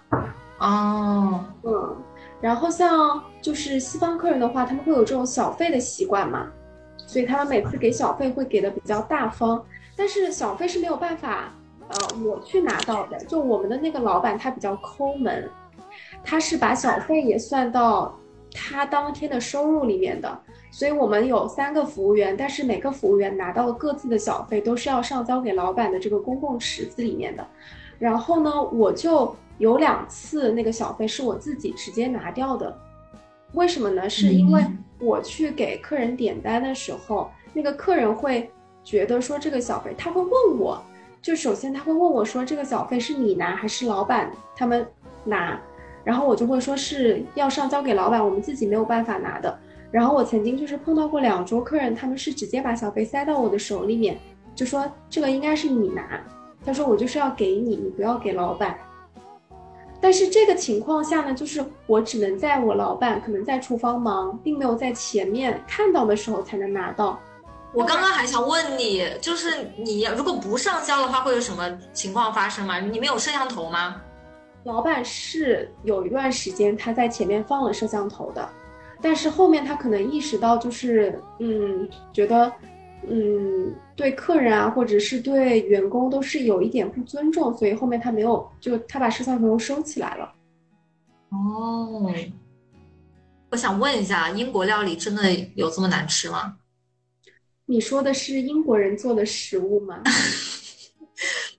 [0.59, 1.95] 哦，嗯，
[2.41, 6.47] 然后像就是西方客人的话，他们会有这种小费的习惯嘛，
[6.97, 9.63] 所以他们每次给小费会给的比较大方。
[9.95, 11.53] 但是小费是没有办法，
[11.87, 13.17] 呃，我去拿到的。
[13.25, 15.47] 就我们的那个老板他比较抠门。
[16.23, 18.17] 他是把小费也算到
[18.53, 20.39] 他当天的收入里面的，
[20.71, 27.45] 所以我们有三个服务员，但是每个服务员拿到各自的小费都是要上交给老板的这个公共池子里面的。
[27.99, 32.75] 然后呢，我就有两次那个小费是我自己直接拿掉的，
[33.53, 34.09] 为什么呢？
[34.09, 34.63] 是因为
[34.99, 38.49] 我去给客人点单的时候，那个客人会
[38.83, 40.81] 觉得说这个小费，他会问我，
[41.21, 44.85] 就首先他会问我说这个小费是你拿还是老板他们
[45.23, 45.59] 拿？
[46.03, 49.59] 然后我就会说是要上交给老板，我们自己没有办法拿的。
[49.91, 54.17] 然后我曾经就是碰到过两桌客人，他们是直接把小费塞到我的手里面，
[54.55, 56.19] 就说这个应该是你拿。
[56.65, 58.75] 他说我就是要给你，你不要给老板。
[60.01, 67.19] 但是这个情况下呢，就是我只能在我老板可能在厨房忙，并没有在前面看到的时候才能拿到。
[67.73, 72.79] 我刚刚还想问你，就是你如果不上交的话，会有什么情况发生吗？
[72.79, 74.01] 你们有摄像头吗？
[74.63, 78.47] 老板是有一段时间他在前面放了摄像头的，
[79.01, 82.51] 但是后面他可能意识到，就是嗯，觉得
[83.07, 90.33] 嗯，对客人啊，或者是对员工都是有一点不尊重，所以后面他没有，就他把摄像头收起来了。
[91.29, 92.13] 哦，
[93.49, 96.57] 我想问一下，英国料理真的有这么难吃吗？
[97.65, 100.01] 你说的是英国人做的食物吗？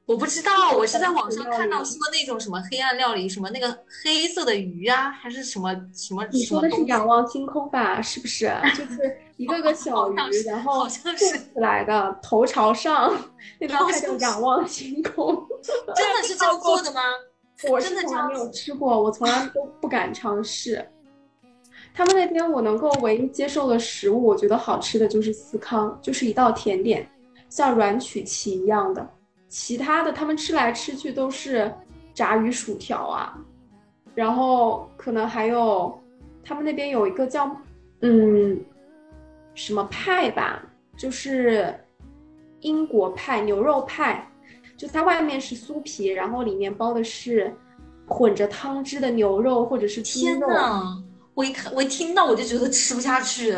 [0.05, 6.27] 我不知道，我是在网上看到说那种什么黑暗料理，什么那个黑色的鱼啊，还是什么什么？
[6.33, 8.03] 你说的是仰望星空吧？
[8.03, 8.51] 是不是？
[8.77, 13.13] 就是一个个小鱼，然后好像是起来的，头朝上，
[13.59, 15.35] 那道菜叫仰望星空。
[15.97, 17.01] 真的是这样做的吗？
[17.69, 20.85] 我是从来没有吃过，我从来 都不敢尝试。
[21.95, 27.09] 他们那边我能够唯一接受的食物，我觉得好吃的就是司康，就是一道甜点，
[27.49, 29.07] 像软曲奇一样的。
[29.49, 31.71] 其他的他们吃来吃去都是
[32.15, 33.37] 炸鱼薯条啊，
[34.15, 36.01] 然后可能还有
[36.43, 37.55] 他们那边有一个叫
[38.01, 38.59] 嗯
[39.55, 40.63] 什么派吧，
[40.97, 41.75] 就是
[42.61, 44.27] 英国派牛肉派，
[44.77, 47.53] 就它外面是酥皮，然后里面包的是
[48.07, 50.25] 混着汤汁的牛肉或者是猪肉。
[50.25, 51.03] 天呐，
[51.35, 53.55] 我一看我一听到我就觉得吃不下去，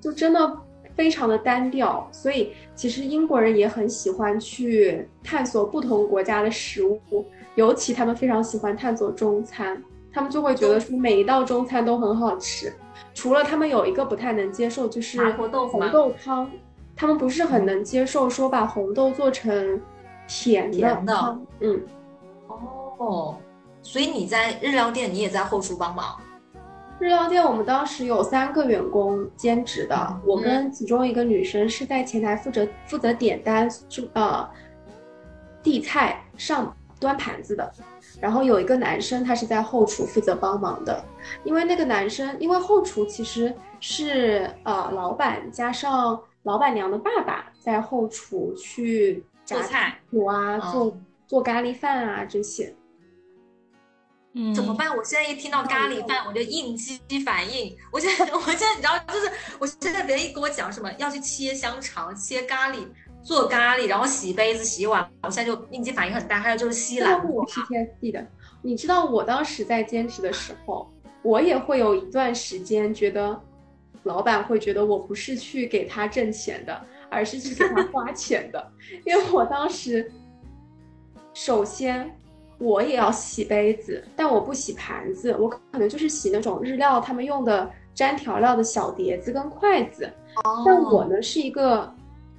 [0.00, 0.58] 就真的。
[0.94, 12.72] 非非常的单调，所以其实英国人也很喜欢去探索不同国家的食物，尤其他们非常喜欢探索中餐，他们就会觉得说每一道中餐都很好吃。
[13.14, 15.50] 除了他们有一个不太能接受，就是红
[15.90, 16.50] 豆汤，
[16.96, 19.80] 他们不是很能接受说把红豆做成
[20.26, 21.80] 甜的甜的汤，嗯。
[22.98, 23.36] 哦，
[23.82, 26.20] 所以你在日料店，你也在后厨帮忙。
[27.00, 34.48] 日料店我们当时有三个员工兼职的，嗯我跟其中一个女生是在前台负责负责点单，就呃
[35.62, 37.72] 递菜、上端盘子的，
[38.20, 41.04] 然后有一个男生他是在后厨负责帮忙的，
[41.44, 50.96] 因为那个男生因为后厨其实是呃老板加上老板娘的爸爸在后厨去炸做菜煮啊，嗯做
[51.26, 52.74] 做咖喱饭啊这些。
[54.34, 54.96] 嗯，怎么办？
[54.96, 57.76] 我现在一听到咖喱饭，我就应激反应。
[57.90, 62.78] 我现在，我现在，你知道，就是我现在别人一跟我讲什么要去切香肠、切咖喱、
[63.22, 66.38] 做咖喱，然后洗杯子、洗碗，我现在就应激反应很大。
[66.38, 68.26] 还有就是西这个兰木会有 PTSD 的。
[68.62, 70.90] 你知道我当时在兼职的时候，
[71.22, 73.40] 我也会有一段时间觉得，
[74.02, 76.80] 老板会觉得我不是去给他挣钱的，
[77.10, 78.72] 而是去给他花钱的。
[79.06, 80.10] 因为我当时，
[81.34, 82.12] 首先
[82.58, 90.10] 我也要洗杯子，但我不洗盘子，我可能就是洗那种日料他们用的沾调料的小碟子跟筷子。
[90.64, 91.92] 但我呢是一个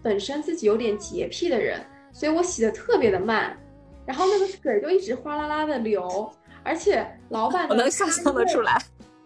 [0.03, 1.79] 本身自己有点洁癖的人，
[2.11, 3.57] 所以我洗的特别的慢，
[4.05, 6.29] 然后那个水就一直哗啦啦的流，
[6.61, 8.77] 而且老板我能想象得出来。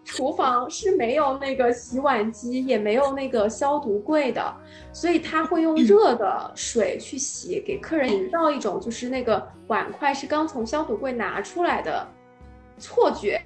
[0.04, 4.56] 厨房是没有那个洗碗机，也没有那个消毒柜的，
[4.90, 12.08] 所以他会用热的水去洗，给客人营造一种就是那个碗筷是刚从消毒柜拿出来的
[12.78, 13.38] 错觉，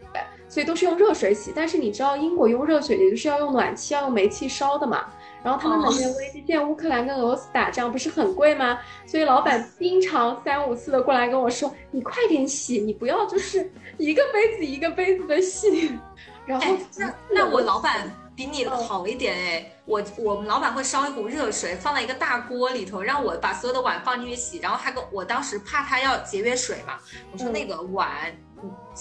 [0.48, 1.52] 所以都是用热水洗。
[1.52, 5.06] 但是你知道英国用热水，也就是要用暖气，要用煤气烧的嘛。
[5.42, 8.78] 然后他们能源危机，现在乌克兰跟俄罗斯打仗不是很贵吗？
[9.06, 15.98] 所以老板经常三五次的过来跟我说：“你快点洗，你不要就是一个杯子一个杯子的洗。”
[16.46, 26.98] 然后哎，那那我老板比你嗯好一点哎，我我们老板会烧一壶热水放在一个大锅里头，让我把所有的碗放进去洗，然后他跟我当时怕他要节约水嘛，
[27.32, 28.08] 我说嗯那个碗。
[28.28, 28.51] 嗯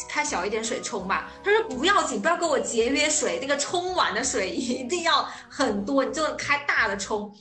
[0.07, 7.31] 开小一点水冲吧，他说不要紧，不要给我节约水，那个冲碗的水一定要很多，你就开大的冲。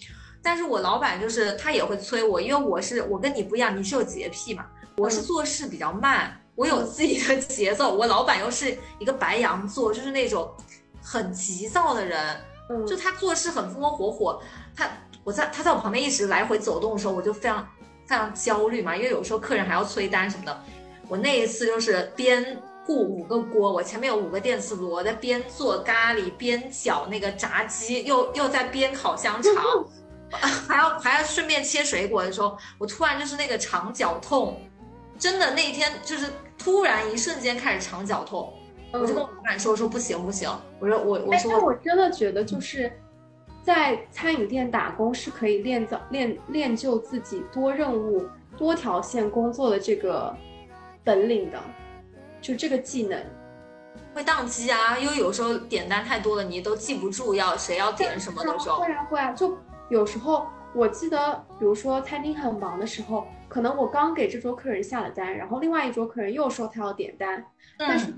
[0.42, 7.94] 但是我老板就是他也会催我，因为我是我跟你不一样，你是有洁癖嘛，我是嗯做事比较慢，我有自己的节奏。
[7.94, 10.50] 我老板又是一个白羊座，就是那种
[11.02, 14.42] 很急躁的人，嗯，就他做事很风风火火。
[14.74, 14.88] 他
[15.22, 17.68] 我在他在我旁边一直来回走动的时候，我就非常
[18.06, 20.62] 非常焦虑嘛，因为有时候客人还要催单什么的。
[21.10, 29.54] 我那一次就是边顾五个锅，我前面有五个电磁炉，我在边做咖喱边搅那个炸鸡，又又在边烤香肠。
[30.68, 34.56] 还要还要顺便切水果的时候，我突然就是那个肠绞痛，
[35.18, 38.52] 真的那一天就是突然一瞬间开始肠绞痛，
[38.92, 42.92] 我就跟我老板说说不行不行，我说我我哎，说但我真的觉得就是
[43.64, 48.24] 在餐饮店打工是可以练造练练就自己多任务、
[48.56, 50.32] 多条线工作的这个
[51.04, 51.62] 本领的，
[52.40, 53.22] 就这个技能。
[54.12, 59.56] 会宕机啊，因为有时候点单太多了，你都记不住要谁要点什么的时候会，啊会啊，就
[59.88, 67.44] 有时候我记得，比如说餐厅很忙的时候，可能我刚给这桌客人下了单，然后另外一桌客人又说他要点单，
[67.78, 68.12] 但是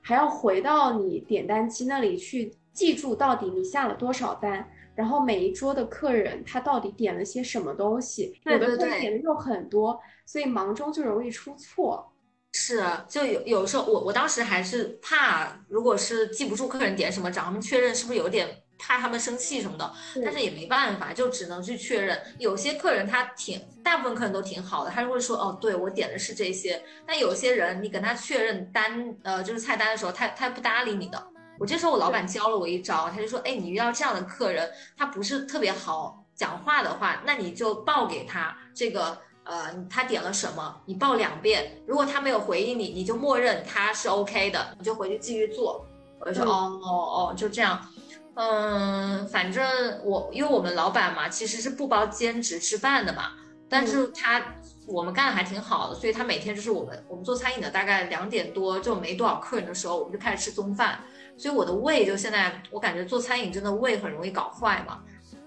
[0.00, 12.11] 还要回到你点单机那里去记住到底你下了多少单，然后每一桌的客人他到底点了些什么东西，有的客人点的又很多，所以忙中就容易出错。
[12.52, 22.20] 是，就有有时候我我当时还是怕，如果是记不住客人点什么，找他们确认是不是有点怕他们生气什么的，但是也没办法，就只能去确认。
[22.38, 26.82] 有些客人他挺，大部分客人都挺好的，他就会说哦，对我点的是这些。
[27.06, 31.26] 但有些人你跟他确认单，呃，就是菜单的时候，他他不搭理你的。
[31.58, 39.18] 我这时候我老板教了我一招，他就说，哎，你遇到这样的客人，他不是特别好讲话的话，那你就报给他这个。
[39.44, 41.82] 呃，他点了什么，你报两遍。
[41.86, 45.84] 如果他没有回应你，你就默认他是 OK 的，你就回去继续做。
[46.20, 47.84] 我就说，嗯哦哦哦，就这样。
[48.34, 53.32] 嗯，反正我因为我们老板嘛，其实是不包兼职吃饭的嘛，
[53.68, 54.40] 但是他、
[54.86, 61.00] 我们干的还挺好的，所以他每天就是我们我们做餐饮的，大概两点多就没多少客人的时候，我们就开始吃中饭。
[61.36, 65.02] 所以我的胃就现在，我感觉做餐饮真的胃很容易搞坏嘛。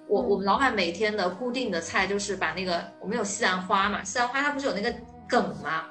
[0.08, 4.94] 我我们老板每天的固定的菜就是把那个我们有西兰花嘛，西兰花它不是有那个
[5.28, 5.86] 梗嘛，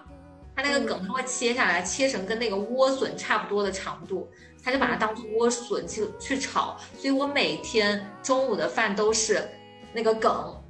[0.55, 4.29] 它那个梗它会切下来，切成跟那个莴笋差不多的长度，
[4.63, 9.49] 他就把它当做莴笋去去炒，所以我每天中午的饭都是
[9.93, 10.61] 那个梗。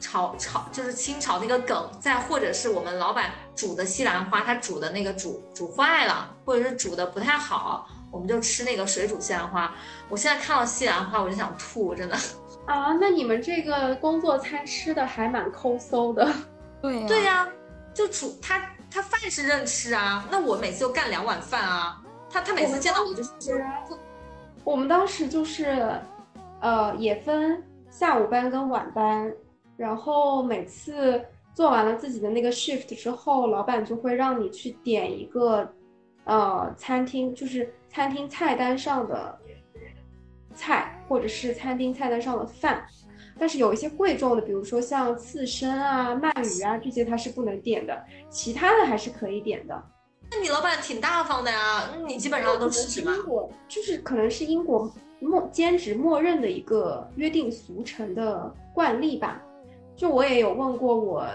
[0.00, 9.72] 炒炒就是清炒那个梗，再或者是我们老板煮的西兰花，他煮的那个煮煮坏了，或者是煮的不太好，我们就吃那个水煮西兰花。
[10.08, 12.18] 我现在看到西兰花我就想吐，真的。
[12.66, 16.26] 啊，那你们这个工作餐吃的还蛮抠搜的。
[16.80, 17.48] 对对呀，
[17.92, 18.60] 就煮他
[18.90, 22.00] 他饭是认吃啊，那我每次就干两碗饭啊。
[22.30, 23.64] 他他每次见到我就是，
[24.64, 25.88] 我们当时就是，
[26.60, 29.32] 呃，也分下午班跟晚班。
[29.76, 31.20] 然后每次
[31.52, 35.68] 做完了自己的那个 shift 之后，老板就会让你去点一个，
[36.24, 39.36] 呃，餐厅就是餐厅菜单上的
[40.54, 42.84] 菜，或者是餐厅菜单上的饭。
[43.36, 49.84] 但是有一些贵重的，比如说像刺身啊、鳗鱼啊这些，它是不能点的，其他的还是可以点的。
[50.30, 53.12] 那你老板挺大方的呀，你基本上都吃什么？
[53.12, 54.88] 英国就是可能是英国
[55.20, 59.42] 默兼职默认的一个约定俗成的惯例吧。
[59.96, 61.28] 就我也有问过我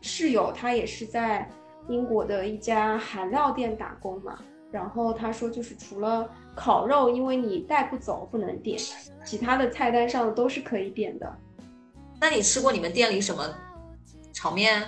[0.00, 1.48] 室友，他也是在
[1.88, 4.38] 英国的一家韩料店打工嘛。
[4.72, 8.80] 然后他说，就是除了烤肉，因为你带不走不能点，
[9.24, 11.32] 其他的菜单上都是可以点的。
[12.18, 13.44] 那你吃过你们店里什么
[14.32, 14.82] 炒面？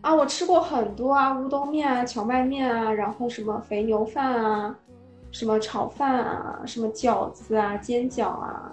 [0.00, 4.78] 啊，我吃过很多啊，乌冬面啊，荞麦面啊，然后什么肥牛饭啊，
[5.30, 8.72] 什么炒饭啊，什么饺子啊，煎饺啊。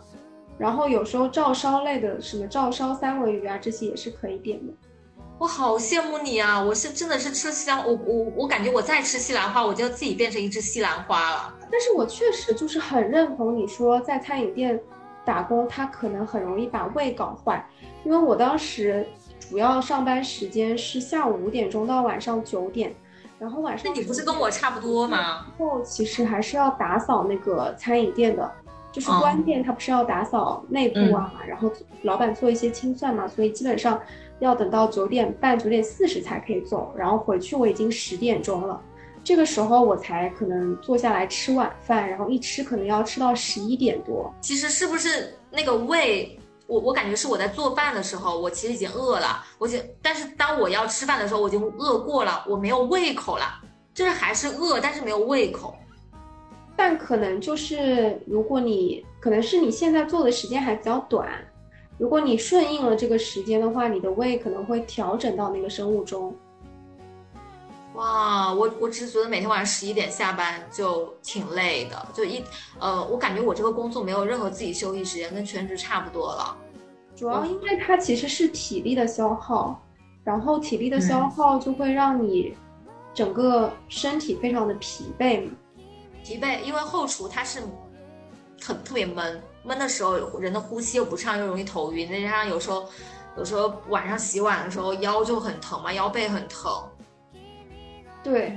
[0.58, 4.72] 然后有时候照烧类的，什么照烧三文鱼啊，这些也是可以点的。
[5.40, 6.62] 我好羡慕你啊！
[6.62, 11.54] 我是真的是吃西兰，我我我感觉我再吃西兰花，我就要自己变成一只西兰花了。
[11.70, 14.80] 但是我确实就是很认同你说，在餐饮店
[15.26, 17.66] 打工，他可能很容易把胃搞坏。
[18.06, 19.06] 因为我当时
[19.40, 22.96] 主要上班时间是下午五点钟到晚上九点，
[23.38, 25.48] 然后晚上那你不是跟我差不多吗？
[25.58, 28.50] 后其实还是要打扫那个餐饮店的。
[28.92, 31.72] 就是关店，他不是要打扫内部啊，然后
[32.04, 34.00] 老板做一些清算嘛，所以基本上
[34.44, 38.82] 要等到九点半、九点四十才可以走，然后回去我已经十点钟了，
[39.24, 44.34] 这个时候我才可能坐下来吃晚饭，然后一吃可能要吃到十一点多。
[44.42, 46.38] 其实是不是那个胃，
[46.68, 53.46] 我我感觉是我在做饭的时候，我其实已经饿了，我就但是当我要吃饭的时候，我已经饿过了，我没有胃口了，
[53.94, 55.76] 就是还是饿，但是没有胃口。
[56.76, 61.30] 但可能就是，如果你可能是你现在做的时间还比较短，
[61.98, 66.36] 如果你顺应了这个时间的话，你的胃可能会调整到那个生物钟。
[67.96, 72.44] 哇，我我只是觉得每天晚上十一点下班就挺累的，就一
[72.80, 76.58] 呃，我感觉我这个工作没有任何自己休息时间，跟全职差不多了。
[77.16, 79.80] 主要因为它其实是体力的消耗，
[80.24, 82.56] 然后体力的消耗就会让你
[83.14, 85.52] 整个身体非常的疲惫嘛。
[86.24, 87.62] 疲惫，因为后厨它是
[88.60, 92.10] 很特别闷，闷的时候人的呼吸又不畅，又容易头晕。
[92.10, 92.88] 再加上有时候，
[93.38, 96.72] 有时候晚上洗碗的时候腰就很疼嘛，腰背很疼。
[98.24, 98.54] 对，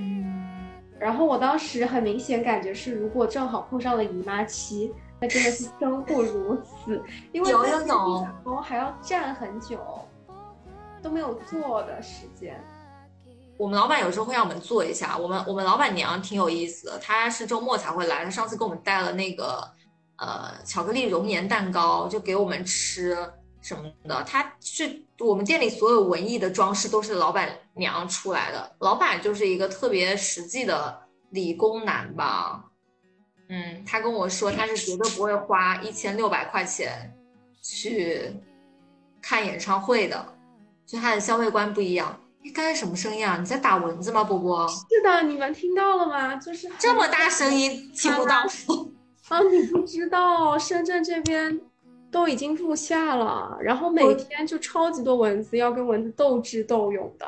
[0.98, 7.02] 然后我当时很明显感觉是，如果正好碰上了姨妈期，那真的是 生不如死，
[7.32, 9.78] 因为有有有，我还要站很久，
[11.02, 12.62] 都没有坐的时间。
[13.58, 15.16] 我们老板有时候会让我们做一下。
[15.16, 18.22] 我们我们老板娘挺有意思的，她是周末才会来。
[18.22, 19.66] 她上次给我们带了那个
[20.18, 23.16] 呃巧克力熔岩蛋糕，就给我们吃
[23.60, 24.22] 什么的。
[24.24, 28.76] 他是我们店里所有文艺的装饰都是老板娘出来的。
[28.80, 32.64] 老板就是一个特别实际的理工男吧。
[33.48, 37.14] 嗯，他跟我说他是绝对不会花一千六百块钱
[37.62, 38.34] 去
[39.22, 40.34] 看演唱会的，
[40.84, 42.18] 就他的消费观不一样。
[42.54, 43.36] 刚才什么声音啊？
[43.38, 44.68] 你在打蚊子吗，波波？
[44.68, 46.36] 是的，你们听到了吗？
[46.36, 48.44] 就是这么大声音，听不到。
[49.28, 51.60] 啊，你不知道，深圳这边
[52.12, 57.26] 都已经入夏了，然后每天就超级多蚊子，要跟蚊子斗智斗勇的。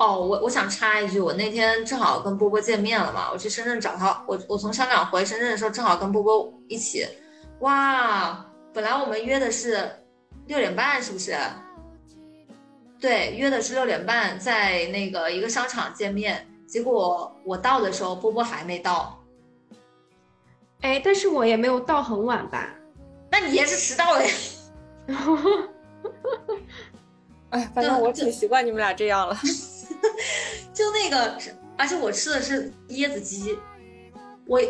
[0.00, 7.06] 哦，我我想插一句，我那天正好跟波波见面了嘛，我去深圳找他，我我从香港回深圳的时候，正好跟波波一起。
[7.60, 9.88] 哇，本来我们约的是
[10.46, 11.36] 六点半，是不是？
[13.00, 16.44] 对，约的是六点半，在那个一个商场见面。
[16.66, 19.21] 结果我到的时候，波波还没到。
[20.82, 22.68] 哎，但是我也没有到很晚吧？
[23.30, 24.30] 那你也是迟到了呀？
[27.50, 29.36] 哎，反正我挺习惯你们俩这样了。
[30.74, 31.36] 就那个，
[31.78, 33.58] 而且我吃的是椰子鸡。
[34.46, 34.60] 我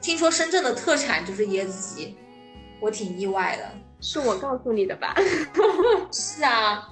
[0.00, 2.16] 听说深圳的特产就是椰子鸡，
[2.80, 3.70] 我挺意外的。
[4.00, 5.14] 是我告诉你的吧？
[6.12, 6.88] 是啊。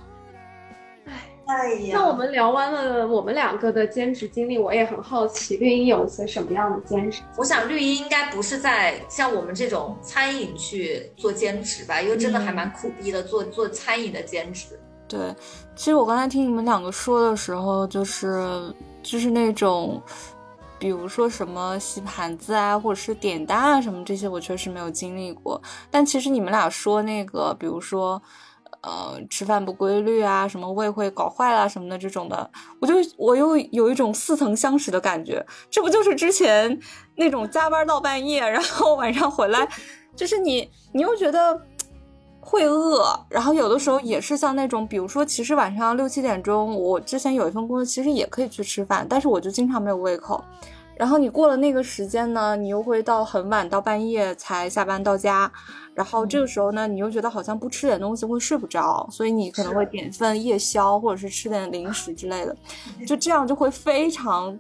[1.51, 7.22] 哎，哎呀，那我们聊完了我们两个的兼职经历，我也很好奇，绿茵有一些什么样的兼职？
[7.36, 14.78] 我想绿茵应该不是在像我们这种餐饮去做兼职吧，因为真的还蛮苦逼的，做做餐饮的兼职。
[15.09, 15.34] 对，
[15.74, 18.72] 其实我刚才听你们两个说的时候，就是
[19.03, 20.01] 就是那种，
[20.78, 25.61] 比如说什么洗盘子啊，或者是点单啊什么这些，我确实没有经历过。
[25.90, 28.22] 但其实你们俩说那个，比如说。
[28.83, 32.51] 呃，吃饭不规律啊，什么胃会搞坏啦什么的这种的，
[32.81, 35.45] 我就我又有一种似曾相识的感觉。
[35.70, 36.78] 这不就是之前
[37.16, 39.68] 那种加班到半夜，然后晚上回来，
[40.16, 41.61] 就是你你又觉得
[42.41, 50.43] 会饿，然后有的时候也是像那种，比如说，其实晚上六七点钟，我之前有一份工作，其实也可以去吃饭，但是我就经常没有胃口。
[50.97, 55.51] 然后你过了那个时间呢，你又会到很晚，到半夜才下班到家。
[55.95, 62.57] 然后这个时候呢，你又觉得好像不吃点东西会睡不着，所以你可能会点份夜宵，或者是吃点零食之类的，
[63.07, 64.59] 就这样就会非常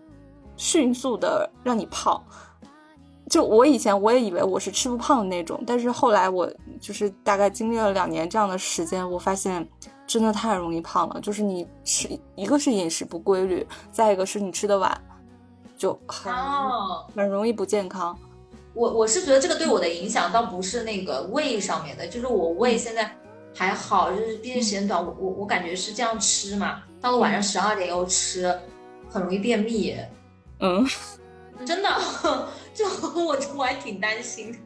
[0.56, 2.22] 迅速的让你胖。
[3.28, 6.50] 就我以前我也以为我是吃不胖的那种，但是后来我
[6.80, 9.66] 就是大概经历了两年这样的时间，我发现
[10.04, 11.20] 真的太容易胖了。
[11.20, 15.00] 就是你吃一个是饮食不规律，再一个是你吃的晚，
[15.78, 16.32] 就很
[17.14, 18.18] 很容易不健康。
[18.72, 23.10] 我我是觉得这个对我的影响倒不是那个胃上面的，就是我胃现在
[23.54, 28.56] 还好，就是毕竟时间短，我我我感觉是这样吃嘛，到了晚上十二点又吃，
[29.08, 29.96] 很容易便秘。
[30.60, 30.86] 嗯，
[31.66, 31.88] 真的，
[32.72, 34.56] 就 我我还挺担心。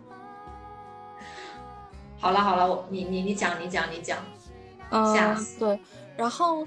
[2.21, 4.19] 好了好了，我你你你讲你讲你讲，
[4.91, 5.79] 嗯，对，
[6.17, 6.67] 然后。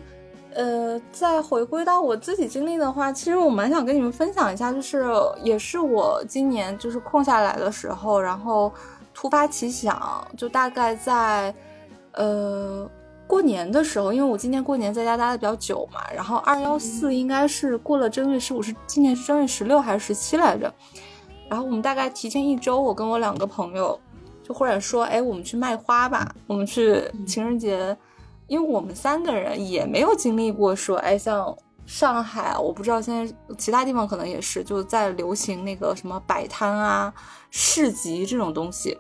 [0.55, 5.05] 呃，再回归到我自己经历的话，其实我蛮想跟你们分享一下，就是
[5.43, 8.71] 也是我今年就是空下来的时候，然后
[9.13, 11.53] 突发奇想，就大概在
[12.13, 12.89] 呃
[13.27, 20.73] 过年的时候，因为我今年过年在家待的比较久嘛，然后二幺四应该是过了正月十五，是今年是正月十六还是十七来着？
[21.47, 23.99] 然后我们大概提前一周，我跟我两个朋友
[24.43, 27.95] 就忽然说，哎，我们去卖花吧，我们去情人节。
[28.47, 37.13] 因为我们三个人也没有经历过说，哎，像上海，我不知道现在其他地方可能也是，就在流行那个什么摆摊啊、
[37.49, 38.97] 市集这种东西，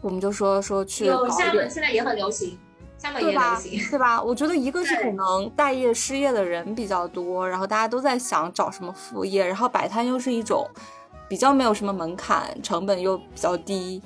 [0.00, 1.04] 我们就说说去。
[1.04, 2.58] 有厦门现在也很流行，
[2.96, 4.22] 厦门也流行，对吧？
[4.22, 10.66] 我觉得一个是可能待业失业的人比较多，然后大家都在想找什么副业，然后摆摊又是一种
[11.28, 14.00] 比较没有什么门槛、成本又比较低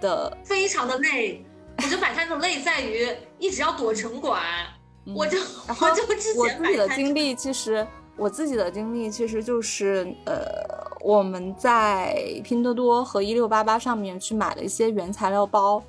[0.00, 1.45] 的，非常的累。
[1.78, 3.06] 我觉得摆摊的累在于
[3.38, 4.42] 一直要躲城管，
[5.14, 10.36] 我就我就之前我自己的经历，其实我自己的经历其实就是呃，
[11.00, 15.82] 我们在拼多多和一六八八上面去买了一些原材料包，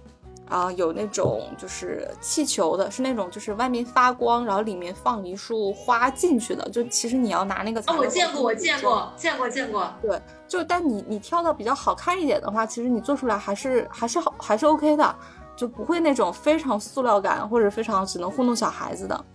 [0.50, 7.80] 啊，有那种就是气球的，是那种就是外面发光，然后里面放一束花进去的，就其实你要拿那个。
[7.88, 9.90] 哦，我见过，我见过，见过，见过。
[10.02, 15.16] 对，就但你你挑的比较好看一点的话，其实你做出来还是还是好，还是 OK 的。
[15.58, 19.26] 就不会那种非常塑料感或者非常只能糊弄小孩子的，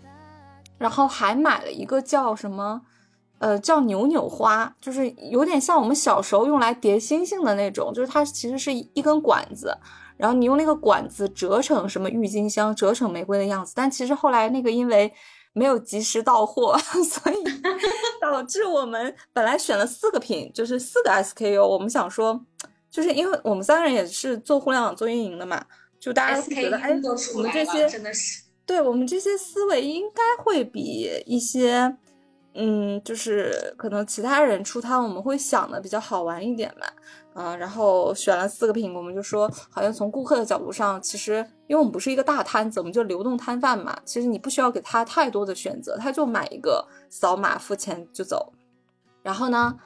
[0.79, 2.81] 然后还买了一个叫什么，
[3.41, 9.77] 呃，叫扭扭花，就是有点像我们小时候用来叠星星的那种，就是它其实是一根管子，
[10.17, 13.73] 然后你用那个管子折成什么郁金香，折成玫瑰的样子。
[13.75, 15.13] 但其实后来那个因为
[15.53, 17.37] 没有及时到货， 所以
[18.21, 22.41] 导致我们本来选了四个品，就是四个 SKU，我们想说，
[22.89, 25.63] 就是因为我们三个人也是做互联网做运营的嘛。
[26.03, 26.91] 就大家会觉得，哎，
[27.37, 31.97] 我们这些真的是，对我们这些思维应该会比一些，
[32.55, 36.93] 嗯，就是可能其他人出摊，我们会想的比较好玩一点吧，
[37.35, 41.35] 嗯，然后选了四个品，我们就说，好像从顾客的角度上，其实
[41.69, 48.53] 因为我们不是一个大摊子，我们就流动摊贩嘛，其实你不需要给他太多的选择，他就买一个，扫码付钱就走，
[49.23, 49.79] 然后呢？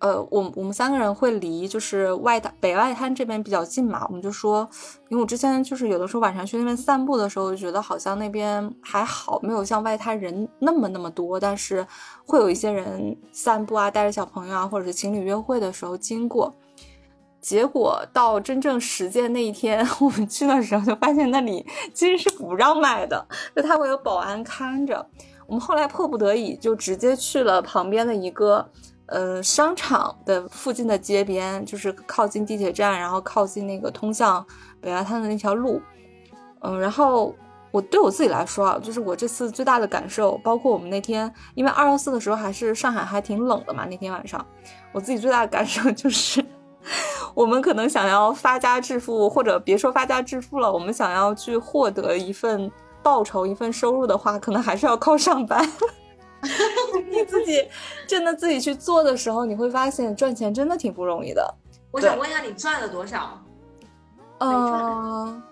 [0.00, 4.68] 呃，我我们三个人会离就是外滩北外滩这边比较近嘛，我们就说，
[5.08, 11.86] 因为我之前就是有的时候晚上去那边散步的时候，就觉得好像那边还好，没有像外滩人那么那么多，但是
[12.26, 16.54] 会有一些人散步啊，带着小朋友啊，或者是情侣约会的时候经过。
[17.40, 21.64] 结果到真正实践那一天， 我们去的时候就发现那里
[21.94, 23.26] 其实是不让卖的，
[23.56, 25.06] 就他会有保安看着。
[25.46, 28.68] 我们后来迫不得已就直接去了旁边的一个。
[29.06, 34.44] 呃，商场的附近的街边，就是靠近地铁站，然后靠近那个通向
[34.80, 35.80] 北外滩的那条路。
[36.60, 37.34] 嗯，然后
[37.70, 44.44] 我对我自己来说啊，就是我这次最大的感受，包括我们那天，因为二幺四的时候还是上海还挺冷的嘛，那天晚上，
[44.92, 46.42] 我自己最大的感受就是，
[47.34, 52.70] 我们可能想要发家致富，或者别说发家致富了，我们想要去获得一份
[53.02, 55.70] 报酬、一份收入的话，可能还是要靠上班。
[57.10, 57.66] 你自己
[58.06, 61.54] 真的自己去做的时候，你会发现赚钱真的挺不容易的。
[61.90, 63.40] 我想问一下，你赚了多少？
[64.38, 65.42] 嗯，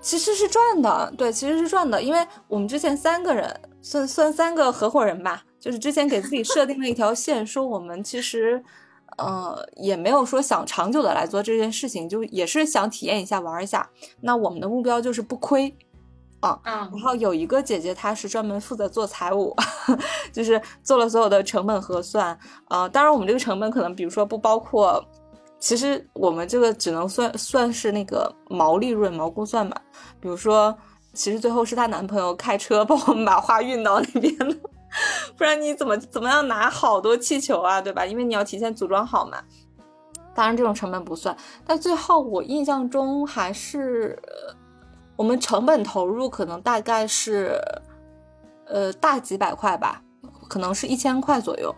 [0.00, 8.62] 其实是赚的，对，其实是赚的，因为我们之前三个人算算三个合伙人吧，就是之前给自己设定了一条线，说我们其实
[9.16, 13.90] 呃也没有说想长久的来做这件事情，就也是想体验一下玩一下。
[14.20, 15.76] 那我们的目标就是不亏。
[16.40, 19.54] 啊，然后有一个姐姐，她是专门负责做财务，
[20.32, 22.38] 就是做了所有的成本核算。
[22.68, 25.04] 呃，当然我们这个成本可能，比如说不包括，
[25.58, 29.80] 其实我们这个只能算算是那个毛利润、毛估算吧。
[30.20, 30.76] 比如说，
[31.12, 34.56] 其实最后是她男朋友开车 帮我们把花运到那边的，
[35.36, 38.06] 不然你怎么怎么样拿好多气球啊，对吧？
[38.06, 39.38] 因为你要提前组装好嘛。
[40.36, 41.36] 当然这种成本不算，
[41.66, 44.16] 但最后我印象中还是。
[45.18, 47.60] 我们成本投入可能大概是，
[48.66, 50.00] 呃，大几百块吧，
[50.48, 51.74] 可能是一千块左右。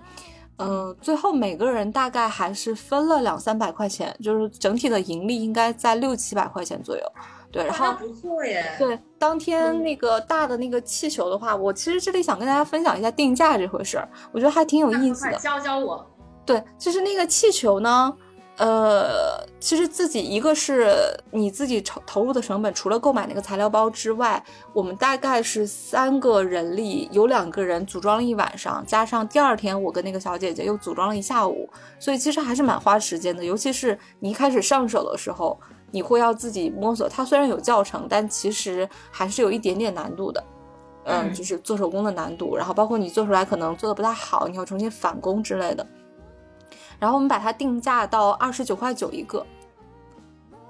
[0.58, 7.02] 嗯，最后每个人大概还是分了两三百块钱，就是整体的盈利应该在六七百块钱左右。
[7.50, 8.62] 对，然后不错耶。
[8.78, 15.38] 对，当天那个大的那个气球的话，我其实这里想跟大家分享一下定价这回事儿，我觉得还挺有意思的。
[15.38, 16.06] 教教我。
[16.44, 18.14] 对，就是那个气球呢。
[18.60, 20.94] 呃，其实自己一个是
[21.30, 24.42] 你自己投投入的成本，除了购买那个材料包之外，
[24.74, 31.66] 我们大概是三个人力，有两个人组装了一晚上，加上第二天我跟那个小姐姐又组装了一下午，
[31.98, 33.42] 所以其实还是蛮花时间的。
[33.42, 35.58] 尤其是你一开始上手的时候，
[35.90, 37.08] 你会要自己摸索。
[37.08, 40.44] 它虽然有教程，但其实还是有一点点难度的。
[41.04, 45.86] 嗯，就是做手工的难度，然后包括你做出来可能做的不太好，你要重新返工之类的。
[47.00, 49.44] 然后我们把它定价到二十九块九一个，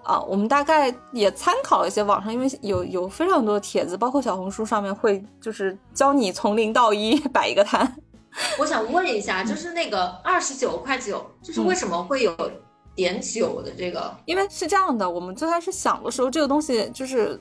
[0.04, 7.96] 啊，我们大概也参考了一些网上，因为有有非常多的帖子，包括小红书上面会就是教你从零到一摆一个摊。
[8.60, 12.32] 我想问一下，就是那个二十九块九，就是为什么会有
[12.94, 14.16] 点九的这个？
[14.24, 17.40] 因为是这样的，我们最开始想的时候，这个东西就是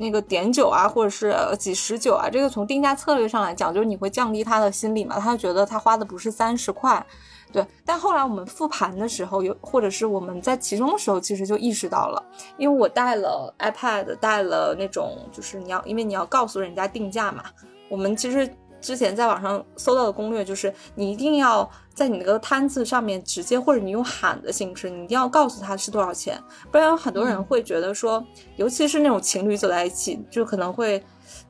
[0.00, 7.04] 那个点九啊，或者是几十九啊，这个从定价策略上来讲，就是你会降低他的心理嘛，他觉得他花的不是三十块。
[7.52, 12.22] 对，但后来我们复盘的时候，有或者是我们在其中的时候，其实就意识到了，
[12.56, 17.44] 因为我带了 iPad，带了那种就是你要，因为你要告诉人家定价嘛。
[17.90, 18.48] 我们其实
[18.80, 28.24] 之前在网上搜到的攻略就是，你一定要在你那个摊子上面直接，或者你用喊的形式，你一定要告诉他是多少钱，不然有很多人会觉得说，
[28.56, 31.02] 尤其是那种情侣走在一起，就可能会。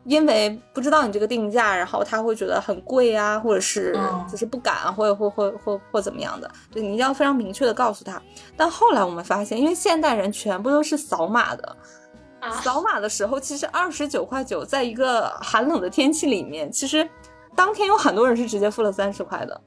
[0.04, 3.96] 因为不知道你这个定价，然后他会觉得很贵啊，或者是
[4.28, 8.20] 就是不敢，或者或或或或怎么样的，对你一定要非常明确的告诉他。
[8.56, 11.76] 但后来我们发现，因为现代人全部都是扫码的，
[12.64, 17.08] 扫码的时候，其实二十九块九，在一个寒冷的天气里面，其实
[17.54, 19.60] 当天有很多人是直接付了三十块的，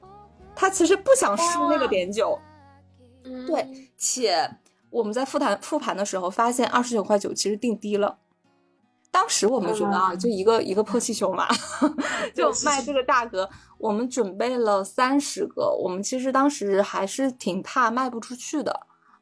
[0.54, 2.38] 他其实不想输那个点九，
[3.46, 3.66] 对，
[3.96, 4.46] 且
[4.90, 8.18] 我们在复盘复盘的时候发现，二十九块九其实定低了。
[9.16, 11.48] 当时我们觉得啊，就一个一个破气球嘛，
[12.36, 13.48] 就卖这个价格。
[13.78, 18.78] 我们准备了三十个，我们其实当时还是挺怕卖不出去的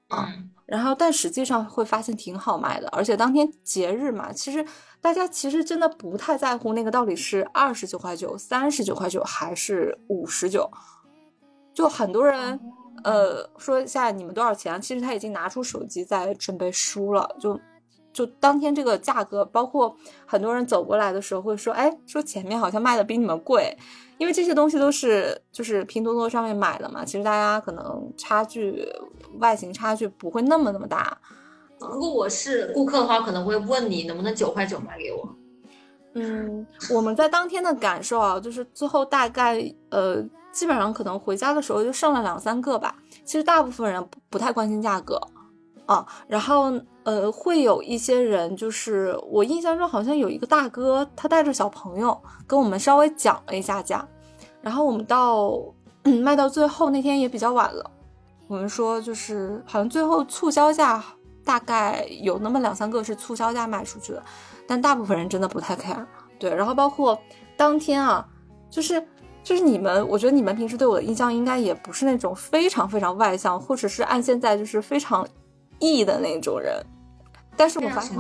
[0.09, 0.29] 啊。
[0.67, 4.67] 然后，但实际上会发现挺好卖的，而且当天节日嘛，其实
[5.01, 10.69] 大家其实真的不太在乎那个到底是二十九块九、三十九块九还是五十九。
[11.73, 12.59] 就很多人
[13.05, 17.61] 呃说一下你们多少钱，其实他已经拿出手机在准备输了，就。
[18.15, 19.95] 就当天这个价格，包括
[20.25, 23.77] 很多人走过来的时候会说，哎，说前面好像卖的比你们贵，
[24.17, 27.05] 因为这些东西都是就是拼多多上面买的嘛。
[27.05, 28.89] 其实大家可能差距
[29.41, 31.19] 外形差距不会那么那么大。
[31.81, 35.29] 如果我是顾客的话，可能会问你能不能九块九卖给我。
[36.15, 39.61] 嗯，我们在当天的感受啊，就是最后大概
[39.91, 42.95] 呃，基本上可能回家的时候就剩了两三个吧。
[43.25, 45.21] 其实大部分人不不太关心价格。
[45.87, 46.73] 啊，然后
[47.05, 54.09] 呃，会有一些人，就是我印象中好像有一个大哥，他带着小朋友跟我们稍微讲了一下价，
[54.63, 55.53] 然后我们到
[56.23, 57.91] 卖到最后那天也比较晚了，
[58.49, 61.05] 我们说就是好像最后促销价
[61.45, 64.23] 大概有那么两三个是促销价卖出去的，
[64.67, 66.07] 但大部分人真的不太 care。
[66.39, 67.19] 对，然后包括
[67.55, 68.27] 当天啊，
[68.71, 69.07] 就是
[69.43, 75.29] 就是你们，我觉得你们平时对我的印象应该也不是那种非常非常外向，或者是按现在就是非常。
[75.81, 76.81] E 的那种人，
[77.57, 78.17] 但是我发现，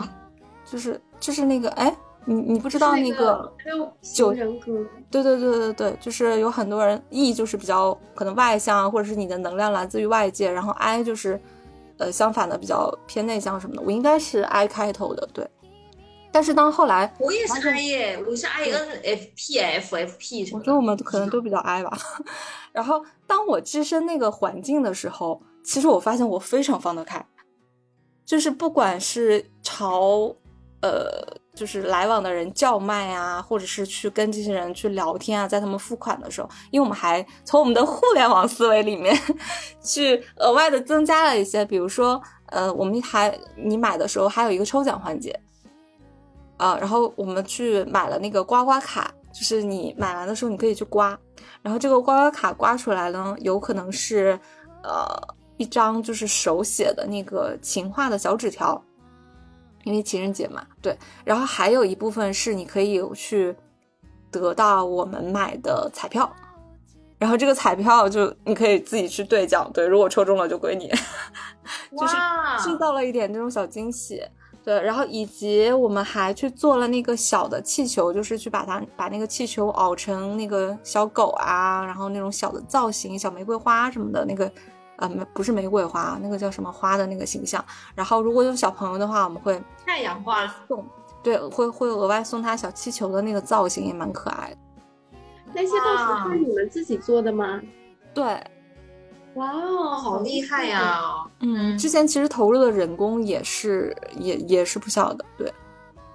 [0.65, 3.53] 就是就是那个，哎，你你不知道那个
[4.15, 4.73] 九人格，
[5.11, 11.41] 对对对对对，就是有很多人 E 就是比较可能外向啊，或者是你的能量来自于外界，然后 I 就是
[11.99, 13.83] 呃相反的比较偏内向什么的。
[13.83, 15.47] 我应该是 I 开头的，对，
[16.33, 20.63] 但是当后来我也是 I 耶，我是 I N F P F F P 什么的。
[20.63, 21.97] 我觉得我们可能都比较 I 吧。
[22.73, 27.25] 然后当我置身那个环境的时候，其实我发现我非常放得开，
[28.25, 30.35] 就是不管是朝
[30.81, 31.09] 呃
[31.55, 39.17] 就是来往的人叫卖啊，或者是去跟这些人去聊天啊，在他们付款的时候，因为我们还从我们的互联网思维里面
[39.81, 45.39] 去额外的增加了一些，比如说呃，我们还你买的时候还有一个抽奖环节。
[46.57, 51.19] 啊，然后我们去买了那个刮刮卡，就是你买完的时候你可以去刮，
[51.63, 54.39] 然后这个刮刮卡刮出来呢，有可能是
[54.85, 55.05] 呃
[55.57, 58.83] 一张就是手写的那个情话的小纸条，
[59.85, 63.55] 因为情人节嘛，对，然后还有一部分是你可以去
[64.31, 66.31] 得到我们买的彩票，
[67.19, 70.89] 然后这个彩票就你可以自己去兑奖，对，如果抽中了就归你，
[71.97, 72.17] 就是
[72.59, 74.23] 制造了一点这种小惊喜。
[74.65, 84.51] 对，然后以及我们还去做了那个小的气球，就是去把它把那个气球熬成那个小狗啊，然后那种小的造型，小玫瑰花什么的那个，
[84.97, 87.65] 呃，不是玫瑰花，那个叫什么花的那个形象。
[87.95, 90.87] 然后如果有小朋友的话，我们会太阳花送，
[91.23, 94.57] 对，会会额外送他小气球的那个造型也蛮可爱的。
[95.53, 97.61] 那些造型是你们自己做的吗？
[98.13, 98.43] 对。
[99.35, 101.01] 哇哦，好厉害呀！
[101.41, 105.53] 嗯，之前其实投入的人工也是也也是不小的，对。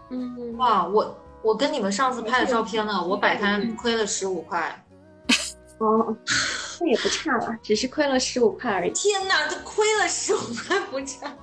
[0.10, 4.86] 嗯，哇，我我跟你们上次拍的照片呢，我摆摊亏了十五块。
[5.80, 6.16] 哦，
[6.80, 8.92] 那也不差了，只是亏了十五块而已。
[8.92, 11.34] 天哪，这亏了十五块不差。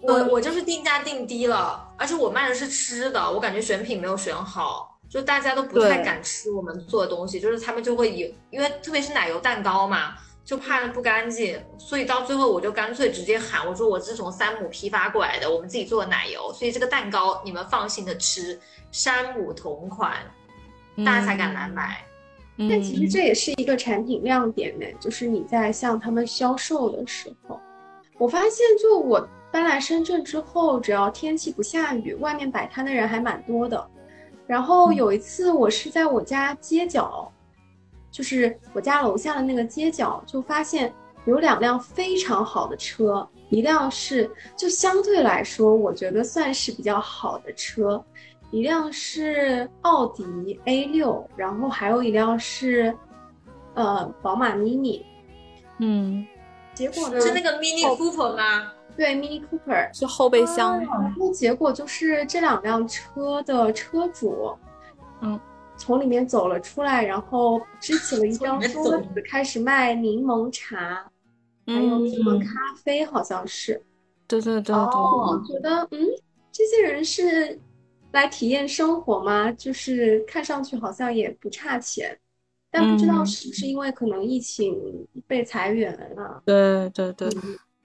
[0.00, 4.98] 我我就是定价定低了，而且我卖的是吃的，我感觉选品没有选好。
[5.08, 18.58] 就大家都不太敢吃我们做的东西，就是他们就会以，因为特别是奶油蛋糕嘛，就怕它不干净，所以到最后我就干脆直接喊我说我是从山姆批发过来的，我们自己做的奶油，所以这个蛋糕你们放心的吃，
[18.90, 20.16] 山姆同款，
[21.04, 22.02] 大家才敢来买。
[22.68, 27.58] 但其实这也是一个产品亮点呢，就是你在向他们销售的时候，
[28.18, 33.86] 我发现就我搬来深圳之后，只要天气不下雨，外面摆摊的人还蛮多的。
[34.46, 37.30] 然后有一次，我是在我家街角，
[38.10, 40.92] 就是我家楼下的那个街角，就发现
[41.26, 48.02] 有两辆非常好的车，一辆是就相对来说，我觉得算是比较好的车，
[48.52, 52.94] 一辆是奥迪 A 六，然后还有一辆是，
[53.74, 55.02] 呃，宝马 Mini，
[55.78, 56.24] 嗯，
[56.74, 58.70] 结果呢是那个 Mini Cooper 吗？
[58.94, 60.78] 对，Mini Cooper 是后备箱。
[60.78, 64.54] 然后结果就是这两辆车的车主，
[65.22, 65.40] 嗯，
[65.78, 71.10] 从里面走了出来，然后支起了一张桌子，开始卖柠檬茶，
[71.66, 73.82] 还有什么咖啡，好像是。
[74.28, 74.76] 对对对对。
[74.76, 76.06] 我觉得，嗯，
[76.52, 77.58] 这些人是
[78.12, 79.50] 来体验生活吗？
[79.52, 82.18] 就是看上去好像也不差钱，
[82.70, 84.76] 但不知道是不是因为可能疫情
[85.26, 86.42] 被裁员了。
[86.44, 87.28] 对对对。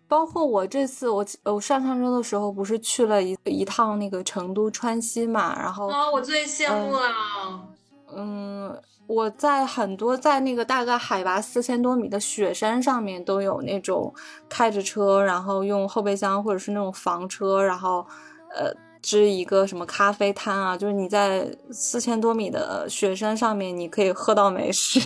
[0.09, 7.67] 包括我这次，我我上上周的时候不是去了一一趟那个成都川西嘛，然后啊，我最羡慕了。
[8.15, 14.13] 嗯，我在很多在那个大概海拔四千多米的雪山上面都有那种
[14.47, 18.07] 开着车，然后用后备箱或者是那种房车，然后
[18.55, 24.99] 呃支一个什么咖啡摊啊，就是你在四千多米的雪山上面，你可以喝到美食，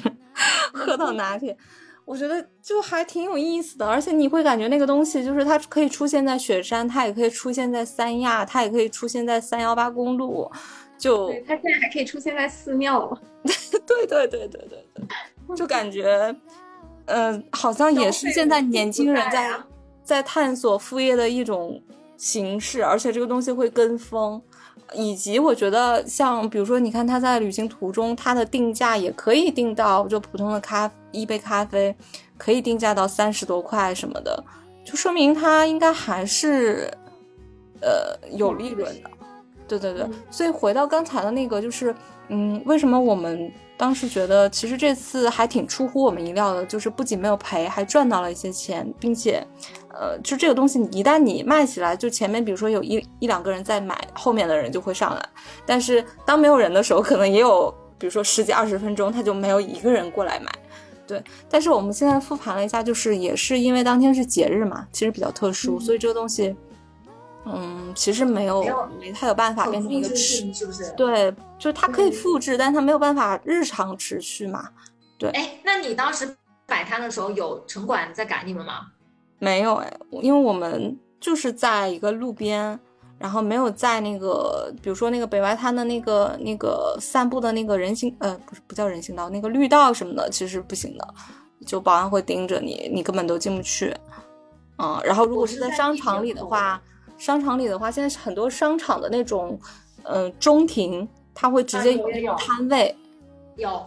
[0.73, 1.55] 喝到拿铁。
[2.03, 10.51] 我觉得就还挺有意思的，而且你会感觉那个东西就是它可以出现在雪山，它也可以出现在三亚，它也可以出现在三幺八公路，
[10.97, 13.21] 就它现在还可以出现在寺庙 了。
[13.85, 16.35] 对对对对对对，就感觉，
[17.05, 19.53] 嗯，好像也是现在年轻人在
[20.03, 21.81] 在探索副业的一种
[22.21, 24.39] 形式，而且这个东西会跟风。
[24.93, 31.95] 以及我觉得，像比如说，你看他在旅行途中，他的定价也可以定到，就普通的咖一杯咖啡，
[32.37, 34.43] 可以定价到三十多块什么的，
[34.83, 36.91] 就说明他应该还是，
[37.81, 39.09] 呃，有利润的。
[39.65, 41.95] 对对对，所以回到刚才的那个，就是，
[42.27, 43.49] 嗯，为什么我们
[43.81, 49.43] 当时觉得其实这次还挺出乎我们意料的，就是不仅没有赔，还赚到了一些钱，并且。
[49.93, 55.29] 呃，就这个东西，一旦你卖起来，就前面比如说有一一两个人在买，后面的人就会上来。
[55.65, 60.51] 但是当没有人的时候，可能也有，比如说十几二十分钟，他就没有一个人过来买。
[61.07, 66.55] 对，但是我们现在复盘了一下，就是也是因为当天是节日嘛，其实比较特殊，所以这个东西，
[67.45, 68.63] 嗯，其实没有
[68.99, 70.91] 没太有办法变成一个持，是不是？
[70.95, 74.69] 对，就是它可以复制，但它没有办法日常持续嘛。
[75.17, 76.35] 对，哎，那你当时
[76.67, 78.87] 摆摊的时候有城管在赶你们吗？
[79.39, 82.79] 没有哎，因为我们就是在一个路边，
[83.17, 91.07] 然后没有在那个，比如说那个北外滩的那个那个散步的那个人行，呃，不是不叫人行道，那个绿道什么的，其实不行的，
[91.65, 93.95] 就保安会盯着你，你根本都进不去。
[94.77, 96.81] 嗯，然后如果是在商场里的话，
[97.21, 99.59] 商场里的话，现在是很多商场的那种，
[100.01, 102.95] 嗯，中庭，它会直接有摊位，
[103.57, 103.85] 有。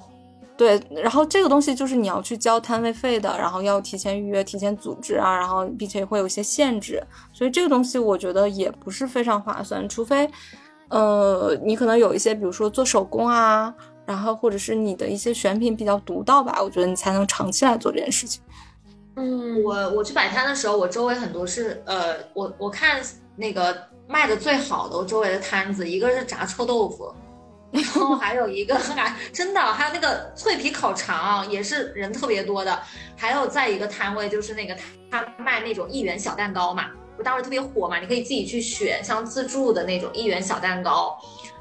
[0.57, 10.30] 对，然后这个东西就是你要去交摊位费的，然后要提前预约、提前组织啊，然后并且会有一些限制，所以这个东西我觉得也不是非常划算，除非，
[10.91, 13.74] 呃，你可能有一些，比如说做手工啊，
[14.07, 18.41] 然后或者是你的一些选品比较独到吧，我觉得你才能长期来做这件事情。
[19.16, 23.01] 嗯，我我去摆摊的时候，我周围很多是，呃，我我看
[23.37, 23.76] 那个
[24.09, 27.12] 卖的最好的，我周围的摊子，一个是炸臭豆腐。
[27.72, 32.80] 然后还有一个， 还真的还有那个脆皮烤肠，也是人特别多的。
[33.16, 34.76] 还有在一个摊位，就是那个
[35.11, 41.18] 他卖那种一元小蛋糕嘛，不当时特别火嘛，你可以自己去选，像自助的那种一元小蛋糕，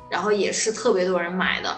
[0.08, 1.76] 然后也是特别多人买的。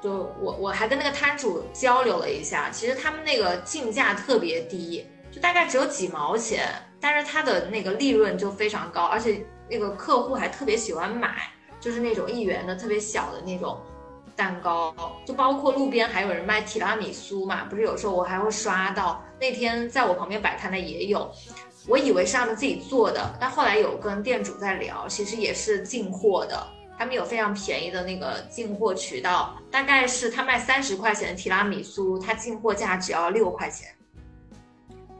[0.00, 5.06] 就我我还跟那个摊主交流了一下，其实他们那个进价特别低，
[5.40, 6.68] 大概只有几毛钱，
[7.00, 11.50] 但是他的那个利润就非常高，而且那个客户还特别喜欢买。
[11.78, 13.78] 就是那种一元的特别小的那种
[14.34, 14.92] 蛋糕，
[15.24, 19.22] 就包括路边还有人卖提拉米苏嘛，不是有时候我还会刷到。
[19.38, 21.30] 那天在我旁边摆摊的也有，
[21.86, 26.66] 我以为是他们自己做的，但后来有跟店主在聊，其实也是进货的。
[26.98, 33.88] 他们有非常便宜的那个进货渠道，大概是他卖三十块钱的提拉米苏，他进货价只要六块钱。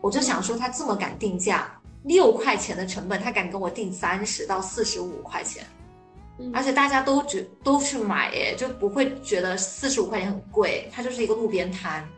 [0.07, 1.69] 我就想说，他这么敢定价，
[2.05, 5.65] 六块钱的成本，他敢跟我定三十到四十五块钱。
[6.55, 12.09] 而且大家都觉都去买，哎，就不会觉得四十五块钱很贵，它就是一个路边摊。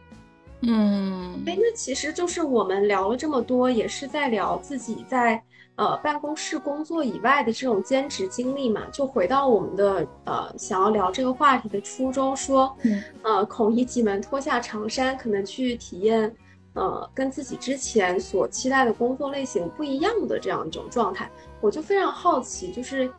[0.60, 5.42] 嗯，哎，那其实就是我们聊了这么多，也是在聊自己在
[5.76, 8.82] 呃办公室工作以外的这种兼职经历嘛。
[8.92, 12.76] 就回到我们的呃想要聊这个话题的初衷，说，
[13.22, 16.30] 呃，孔乙己们脱下长衫，可能去体验，
[16.78, 21.28] 呃，跟自己之前所期待的工作类型不一样的这样一种状态。
[21.60, 23.10] 我就非常好奇，就是。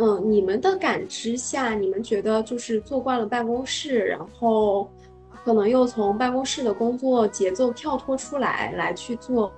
[0.00, 4.88] 嗯，你们的感知下，你们觉得就是坐惯了办公室，然后
[5.44, 9.52] 可能又从办公室的工作节奏跳脱出来，来去做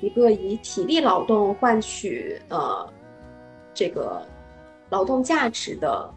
[0.00, 2.88] 一个以体力劳动换取呃
[3.74, 4.24] 这个
[4.90, 6.14] 劳动价值的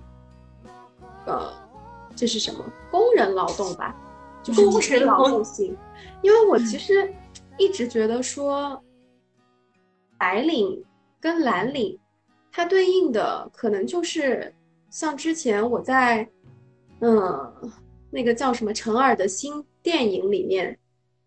[1.25, 1.51] 呃
[2.15, 3.95] 这是什么工人劳动吧？
[4.43, 5.75] 就是工人劳动性。
[6.23, 7.13] 因为我其实
[7.59, 8.83] 一直觉得说
[10.17, 10.83] 白领
[11.19, 11.99] 跟蓝领。
[12.55, 14.53] 它对应的可能就是
[14.91, 16.29] 像之前我在，
[17.01, 17.71] 嗯，
[18.11, 20.77] 那个叫什么陈耳的新电影里面，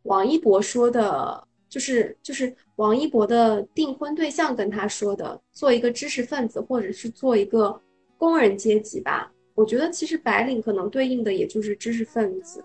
[0.05, 7.83] 王一博说的，就是就是王一博的订婚对象跟他说的，做一个知识分子或者是做一个
[8.17, 9.29] 工人阶级吧。
[9.57, 12.65] 我觉得其实白领可能对应的也就是知识分子，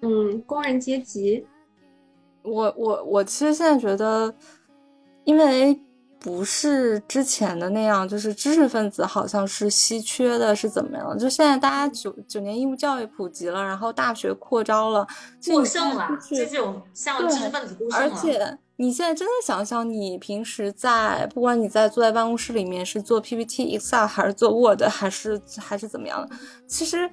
[0.00, 1.46] 嗯，工人阶级。
[2.42, 4.34] 我我我其实现在觉得，
[5.24, 5.78] 因为。
[6.18, 11.16] 不是之前的那样，就是知识分子好像是稀缺的，是怎么样？
[11.16, 15.06] 就现在大家九九年义务教育普及了，然后大学扩招了，
[15.46, 18.06] 过剩了，就这种像知识分子过剩了。
[18.08, 26.34] 而且你现在真的想想，你平时在不管你在坐在办公室里面是做 PPT、Excel 还是做 Word 还是还是怎么样的，
[26.66, 27.08] 其实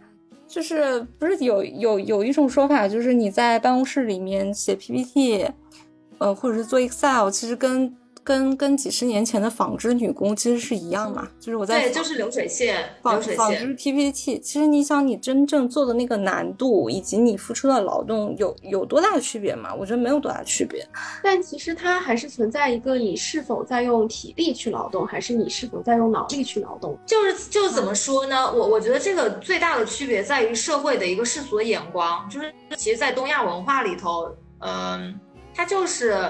[0.54, 5.47] 就是不是有有有一种说法，就是你在办公室里面写 PPT，
[6.20, 7.91] 呃，或者是做 Excel，其实跟
[8.24, 14.39] 跟跟几十年前的纺织女工其实是一样嘛，就是我在对，就是流水线，纺纺织 PPT。
[14.39, 19.74] 其实你想，你真正做的那个难度以及你付出的劳动有有多大的区别吗？
[19.76, 20.88] 我觉得没有多大区别。
[21.21, 26.97] 但其实它还是存在一个你是否在用体力去劳动，还是你是否在用脑力去劳动。
[27.05, 28.51] 就是就怎么说呢？
[28.53, 35.19] 我我觉得这个最大的区别在于社会的一个世俗的眼光，就是其实，在东亚文化里头，嗯，
[35.53, 36.24] 它就是。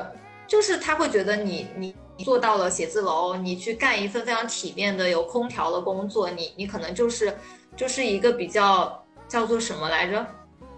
[0.48, 7.34] 就是他会觉得你你做到了写字楼，你去干一份非常体面的有空调的工作，你你可能就是
[7.76, 10.26] 就是一个比较叫做什么来着？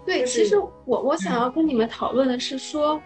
[0.04, 3.00] 对，其实我我想要跟你们讨论的是说，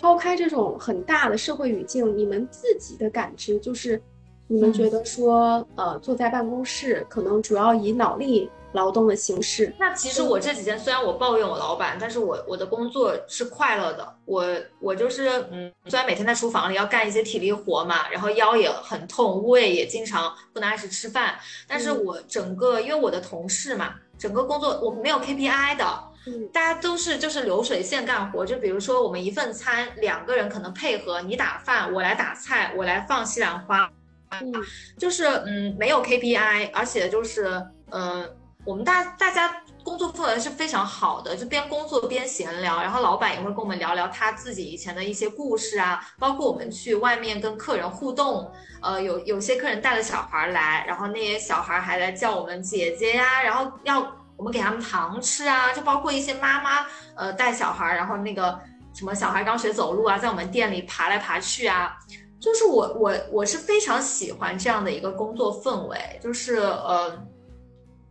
[0.00, 4.00] 抛开这种很大的社会语境，你们自己的感知就是，
[4.46, 8.50] 你们觉得说，呃，坐在办公室可能主要以脑力。
[8.72, 9.74] 劳动的形式。
[9.78, 14.16] 那其实我这几天虽然我抱怨我老板，但是我我的工作是快乐的。
[14.24, 14.44] 我
[14.80, 26.04] 我就是嗯，虽然每天在厨房里要干一些体力活嘛，然后腰也很痛，胃也经常不能按时吃饭，但是我整个因为我的同事嘛，整个工作我没有 KPI 的，
[26.52, 28.44] 大家都是就是流水线干活。
[28.44, 33.90] 就比如说我们一份餐，两个人可能配合，你打饭，我来打菜，我来放西兰花。
[34.30, 34.52] 嗯，
[34.98, 38.28] 就是嗯没有 KPI，而且就是呃
[38.68, 48.52] 我们大大家工作氛围是非常好的，就边工作边闲聊，然后老板也会跟我们聊聊他自己以前的一些故事啊，包括我们去外面跟客人互动，
[48.82, 54.00] 呃有有些客人带了小孩来，然后那些小孩还来叫我们姐姐呀，然后要
[54.36, 56.84] 我们给他们糖吃啊，就包括一些妈妈
[57.16, 58.60] 呃带小孩，然后那个。
[58.94, 61.96] 什么小孩刚学走路啊，在我们店里爬来爬去啊，
[62.40, 67.16] 就是我我我是非常喜欢这样的一个工作氛围，就是呃，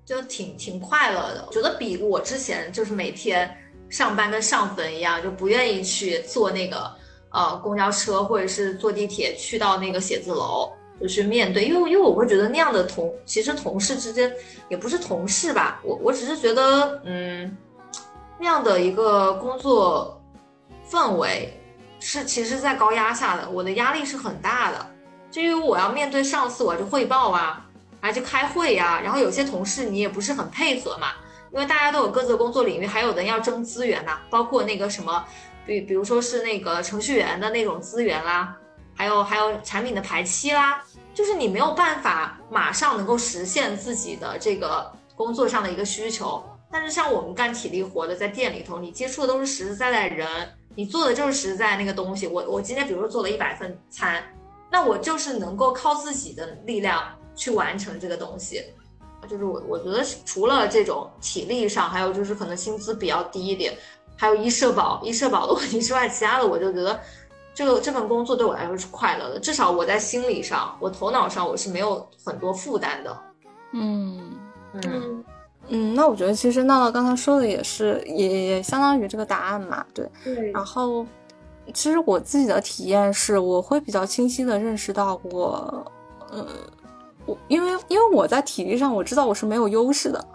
[0.08, 3.56] 就挺挺快乐的，觉得比我之前就是每天
[3.90, 6.90] 上班跟上坟一样，就不愿意去坐那个
[7.30, 14.34] 呃公交车或者是坐地铁去到那个写字楼，就去面对，因为因为我会觉得那样的同其实同事之间
[14.70, 17.56] 也不是同事吧，我我只是觉得嗯
[18.40, 20.14] 那样的一个工作。
[20.90, 21.54] 氛围
[22.00, 24.88] 是其实，在高压下的，我的压力是很大的。
[25.30, 27.67] 就因为我要面对上司，我要去汇报啊，
[28.02, 29.02] 还去开会呀。
[29.04, 31.14] 然后有些同事你也不是很配合嘛，
[31.52, 35.24] 因为大家都有各自的工作领域，还有的要争资源呐，包括那个什么，
[35.66, 38.56] 比比如说是那个程序员的那种资源啦，
[38.96, 40.84] 还有还有产品的排期啦，
[41.14, 46.44] 就是你没有办法马上能够实现自己的这个工作上的一个需求。
[46.70, 50.28] 但是像我们干体力活的，在店里头，你接触的都是实实在在人。
[50.76, 54.22] 你做的就是实在那个东西，我我今天比如说做了一百份餐，
[54.70, 58.62] 那我就是能够靠自己的力量去完成这个东西，
[59.30, 63.74] 就是我我觉得除了这种体力上，还有就是可能薪资比较低一点，
[64.18, 67.00] 还有医社保医社保的问题之外，其他的我就觉得
[67.54, 73.18] 这个这份工作对我来说是快乐的，至少我在心理上，我头脑上我是没有很多负担的。
[73.72, 74.38] 嗯
[74.74, 75.24] 嗯。
[75.70, 80.10] 嗯，那我觉得其实闹闹刚才说的也是，也也相当于这个答案嘛，对。
[80.24, 80.50] 对。
[80.54, 81.06] 然后，
[81.74, 85.86] 其实我自己的体验是，我会比较清晰的认识到我，
[86.32, 86.48] 呃，
[87.28, 90.28] 我因为因为我在体力上我知道我是没有优势的，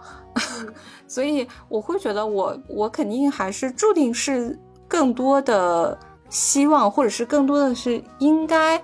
[1.07, 5.97] 所以我会觉得我我肯定还是注定是更多的
[6.29, 8.81] 希望，或者是更多的是应该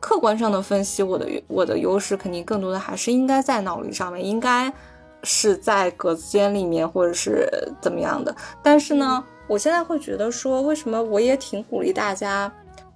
[0.00, 4.70] 客观上的分析我的我的优势，肯定更多的还是应该在脑力上面应该。
[5.22, 7.48] 是在格子间里面，或者是
[7.80, 8.32] 怎么样的？
[8.62, 12.52] 但是呢，我现在会觉得说，为什么我也挺鼓励大家，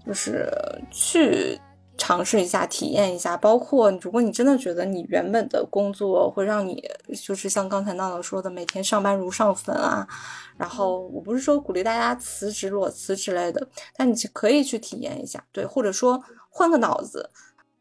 [0.07, 0.49] 就是
[0.93, 1.59] 去
[2.01, 3.37] 尝试一下、体验一下。
[3.37, 6.83] 包括如果你真的觉得你原本的工作会让你，
[7.23, 10.09] 就是像刚才闹闹说的，每天上班如上坟啊。
[10.57, 17.31] 然后我不是说鼓励大家辞职裸辞之类的，但你可以去体验一下，对，或者说换个脑子。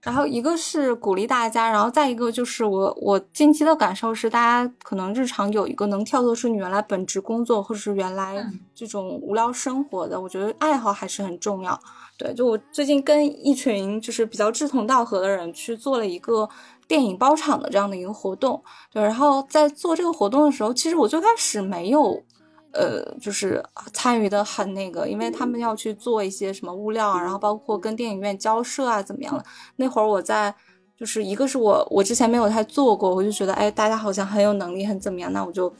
[0.01, 8.41] 然后一个是鼓励大家，然后再一个就是我我近期的感受是，大家可能日常有一个能跳脱出你原来本职工作或者是原来
[8.73, 11.77] 这种无聊生活的，我觉得爱好还是很重要。
[12.17, 16.47] 对，就我最近跟一群就是比较志同道合的人去做了一个
[16.87, 18.61] 电影包场的这样的一个活动。
[18.93, 22.23] 对，然后在做这个活动的时候，其实我最开始没有。
[22.71, 23.63] 呃，就是
[23.93, 29.43] 参与的很那个，因为他们要去做一些什么物料啊，然后包括跟电影院交涉啊，怎么样的？
[29.77, 30.53] 那会儿我在，
[30.95, 35.33] 就是一个是我我之前没有太做过，我就觉得哎，大家好像很有能力，很怎么样？
[35.33, 35.73] 那我就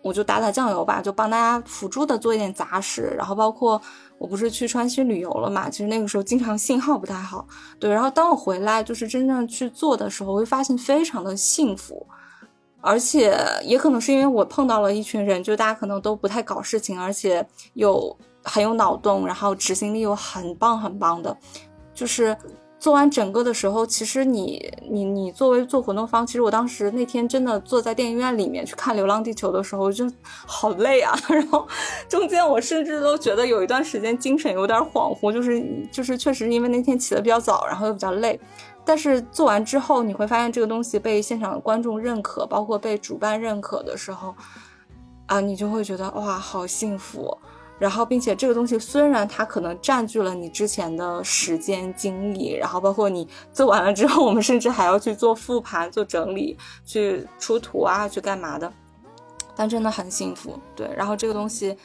[0.00, 3.12] 我就打打酱油吧，就帮大家辅助的做一点杂事。
[3.16, 3.80] 然后包括
[4.18, 7.44] 我不是去川西旅游了嘛，其实那个时候经常信号不太好，
[7.80, 7.90] 对。
[7.90, 12.06] 然后当我回来就是真正去做的时候，会发现非常的幸福。
[12.80, 21.36] 而且也可能是因为我碰到了一群人，就大家可能都不太搞事情，而且有很有脑洞，然后执行力又很棒很棒的。
[21.92, 22.36] 就是
[22.78, 30.08] 做完整个的时候，其实你你你作为做活动方，其实我当时那天真的坐在电影院里面去看《流浪地球》的时候，就
[30.46, 31.18] 好累啊。
[31.28, 31.66] 然后
[32.08, 35.60] 中间我甚至都觉得有一段时间精神有点恍惚，就是
[35.90, 38.38] 就是确实因为那天起的比较早，然后又比较累。
[38.88, 44.34] 但是做完之后，你会发现这个东西被现场观众认可，包括被主办认可的时候，
[45.26, 47.36] 啊，你就会觉得哇，好幸福。
[47.78, 58.72] 然后，并且这个东西虽然它可能占据了你之前的时间精力，然后包括你做完了之后，我们甚至还要去做复盘、做整理、去出图啊，去干嘛的，
[59.54, 60.58] 但真的很幸福。
[60.74, 61.76] 对，然后这个东西，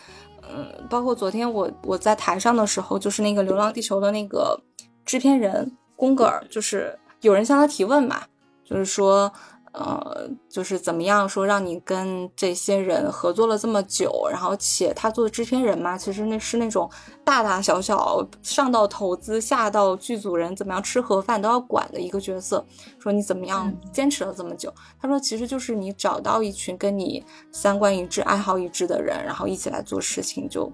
[0.41, 4.57] 嗯，包括昨天我我在台上的时候，就是那个《流浪地球》的那个
[5.03, 5.69] 制片人。
[5.95, 8.23] 宫格尔就是有人向他提问嘛，
[8.65, 9.31] 就是说，
[9.71, 16.89] 呃，就是怎么样说让你跟这些人合作了这么久，然后且他做的制片人嘛，其实那是那种
[17.23, 22.65] 大大小小上到投资下到剧组人怎么样吃盒饭都要管的一个角色。
[22.99, 24.73] 说你怎么样坚持了这么久？
[25.01, 30.49] 他说其实就是你找到一群跟你三观一致、爱好一致的人，然后一起来做事情。
[30.49, 30.71] 就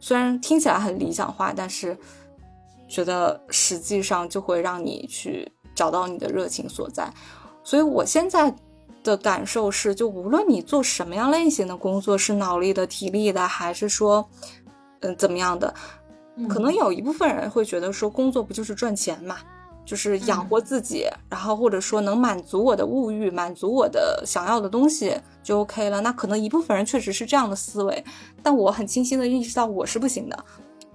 [0.00, 1.96] 虽然听起来很理想化，但是。
[2.92, 7.10] 觉得实际上就会让你去找找到你的热情所在。
[7.64, 8.54] 所以我现在
[9.02, 14.28] 的感受是，就无论你做什么样类型的工作，是脑力的、体力的，还是说，
[15.00, 15.72] 嗯，怎么样的，
[16.48, 19.38] 可能有一部分人会觉得说，工作不就是赚钱嘛？
[19.84, 25.12] 就是养活自己，然后或者说能满足我的物欲，满足我的想要的东西
[25.42, 26.00] 就 OK 了。
[26.00, 28.04] 那可能一部分人确实是这样的思维，
[28.44, 30.44] 但我很清晰的意识到我是不行的，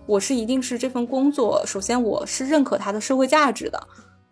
[0.07, 3.79] 我是一定是这份工作，首先我是认可它的社会价值的。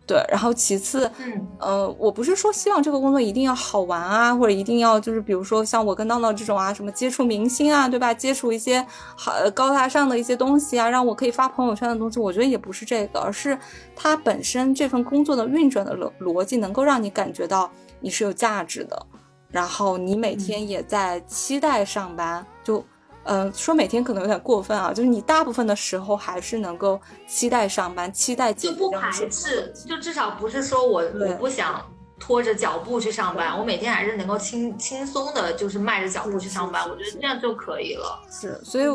[0.06, 8.14] 对，然后其次，嗯，呃，我不是说希望这个工作一定要好玩啊，或者一定要就是比如说像我跟闹闹这种啊，什么接触明星啊，对吧？
[8.14, 13.58] 接触一些好高大上的一些东西啊，让我可以发朋友圈的东西，我觉得也不是这个，而是
[13.96, 17.68] 它本身这份工作的运转的逻逻辑能够让你感觉到
[17.98, 19.06] 你是有价值的，
[19.50, 22.84] 然后你每天也在期待上班，就。
[23.26, 31.84] 嗯，说每天可能有点过分啊，就是你大部分的时候还是能够期待上班，期待就不排斥，就至少不是说我我不想
[32.18, 38.22] 拖着脚步去上班，我每天还是能够轻轻松的，就是迈着脚步去上班，我觉得这样就可以了。
[38.30, 38.86] 是，所以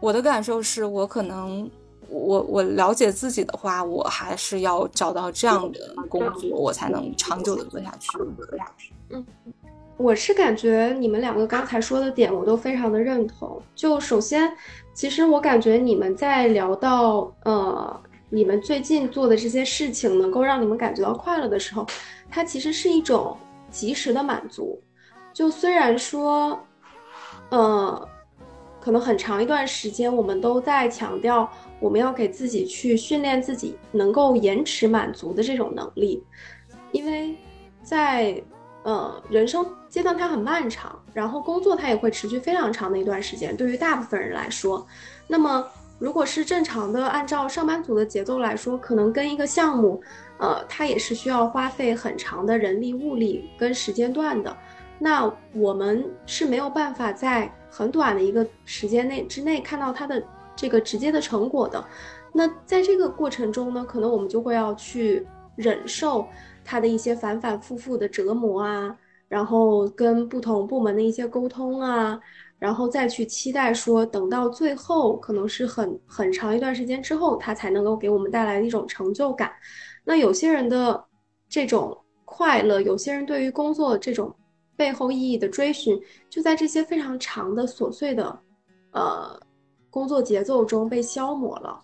[0.00, 1.68] 我的感受是我可能
[2.08, 8.18] 我我了解自己的话，我还是要找到这样的工作，我才能长久的做下去。
[9.10, 9.26] 嗯。
[10.02, 13.62] 我是感觉你们两个刚才说的点，我都非常的认同。
[13.72, 14.52] 就首先，
[14.92, 21.86] 其实我感觉你们在聊到呃，你们最近做的这些事情能够让你们感觉到快乐的时候，
[22.28, 23.36] 它其实是一种
[23.70, 24.82] 及时的满足。
[25.32, 26.58] 就虽然说，
[27.50, 28.08] 呃，
[28.80, 31.48] 可能很长一段时间我们都在强调
[31.78, 36.24] 我们要给自己去训练自己能够延迟满足的这种能力，
[36.90, 37.36] 因为
[37.84, 38.42] 在。
[38.84, 43.56] 呃，人生阶段它很漫长，然后工作它也会持续非常长的一段时间。
[43.56, 44.84] 对于大部分人来说，
[45.28, 45.64] 那么
[46.00, 50.02] 如果是正常的按照上班族的节奏来说，可能跟一个项目，
[50.38, 54.56] 呃，它也是需要花费很长的人力、物力跟时间段的。
[54.98, 60.20] 那我们是没有办法在很短的一个时间内之内看到它的
[60.56, 61.84] 这个直接的成果的。
[62.32, 65.24] 那在这个过程中呢，可能我们就会要去
[65.54, 66.26] 忍受。
[66.64, 68.96] 他的一些反反复复的折磨啊，
[69.28, 72.20] 然后跟不同部门的一些沟通啊，
[72.58, 79.52] 然后再去期待说，等到最后可能是很很长一段时间之后，他才能够给我们带来一种成就感。
[80.04, 81.04] 那有些人的
[81.48, 84.34] 这种快乐，有些人对于工作这种
[84.76, 86.00] 背后意义的追寻，
[86.30, 88.38] 就在这些非常长的琐碎的，
[88.92, 89.40] 呃，
[89.90, 91.78] 工作节奏中被消磨了。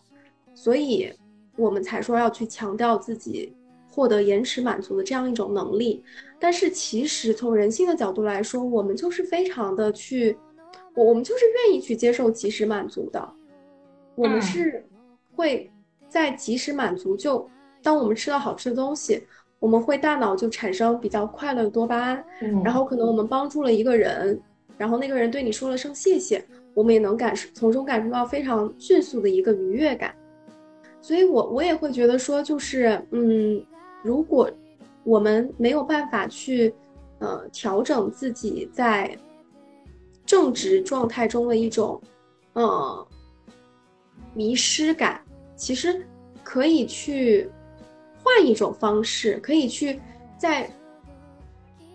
[0.54, 1.12] 所以，
[1.56, 3.54] 我们才说要去强调自己。
[3.98, 6.04] 获得延迟满足的这样一种能力，
[6.38, 10.38] 但是其实从人性的角度来说，我们就是非常的去，
[10.94, 13.28] 我我们就是愿意去接受及时满足的，
[14.14, 14.86] 我们是
[15.34, 15.68] 会
[16.08, 17.44] 在及时满足，就
[17.82, 19.20] 当我们吃到好吃的东西，
[19.58, 22.62] 我们会大脑就产生比较快乐的多巴胺，嗯。
[22.62, 24.40] 然后可能我们帮助了一个人，
[24.76, 26.40] 然后那个人对你说了声谢谢，
[26.72, 30.14] 我们也能感受从中感受到非常迅速的一个愉悦感，
[31.00, 33.60] 所以我我也会觉得说就是嗯。
[34.02, 34.50] 如果
[35.04, 36.72] 我们没有办法去，
[37.18, 39.16] 呃，调整自己在
[40.24, 42.00] 正直状态中的一种，
[42.52, 43.08] 呃，
[44.34, 45.20] 迷失感，
[45.56, 46.06] 其实
[46.44, 47.50] 可以去
[48.22, 50.00] 换一种方式，可以去
[50.36, 50.70] 在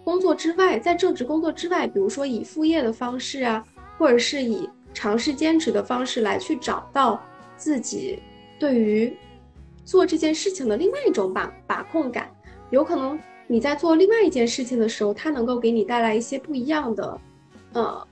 [0.04, 3.66] 工作之外，在正职工作之外，比如说以副业的方式啊，
[3.98, 7.22] 或者是以尝试兼职的方式来去找到
[7.56, 8.20] 自己
[8.60, 9.16] 对于。
[9.86, 12.30] 做这件事情的另外一种把把控感，
[12.70, 17.22] 有可能你在做另外一件事情的时候，它能够给你带来一些不一样的，
[17.74, 18.08] 呃，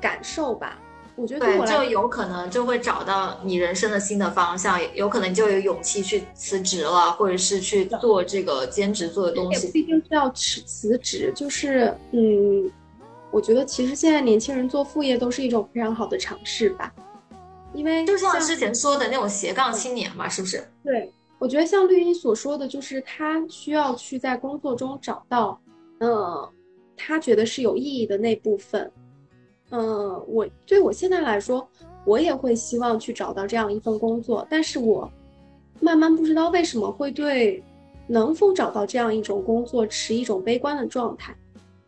[0.00, 0.78] 感受吧。
[1.18, 9.68] 我觉得对，就有可能就会找到你人生的新的方向，有可能就有勇气去辞职了，或者是去做这个兼职做的东西。
[9.68, 12.70] 不一定是要辞辞职，就是嗯，
[13.30, 16.92] 我觉得其实现在年轻人做副业都是一种非常好的尝试吧。
[17.76, 20.66] 因为就像之前说的那种斜杠青年嘛，是不是？
[20.82, 25.60] 对，我觉得像绿茵所说的，就是他需要去在工作中找到，
[25.98, 26.50] 呃，
[26.96, 28.90] 他觉得是有意义的那部分。
[29.70, 31.68] 嗯，我对我现在来说，
[32.04, 35.10] 我也会希望去找到这样一份工作，但是我
[35.80, 37.62] 慢慢不知道为什么会对
[38.06, 41.36] 能否找到这样一种工作持一种悲观的状态，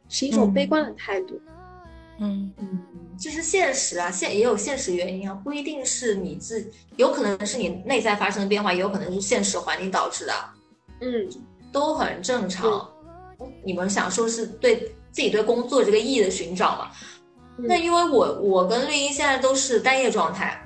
[0.08, 1.40] 持一种悲观的态度。
[2.20, 2.80] 嗯嗯，
[3.18, 10.32] 就是现实啊，现也有现实原因啊，不一定是你自，有可能是你内在发生的变化，也有可能是现实环境导致的，
[11.00, 11.28] 嗯，
[11.72, 12.88] 都很正常。
[13.64, 14.76] 你们想说是对
[15.10, 16.90] 自己对工作这个意义的寻找嘛？
[17.56, 20.60] 那因为我我跟绿茵现在都是待业状态，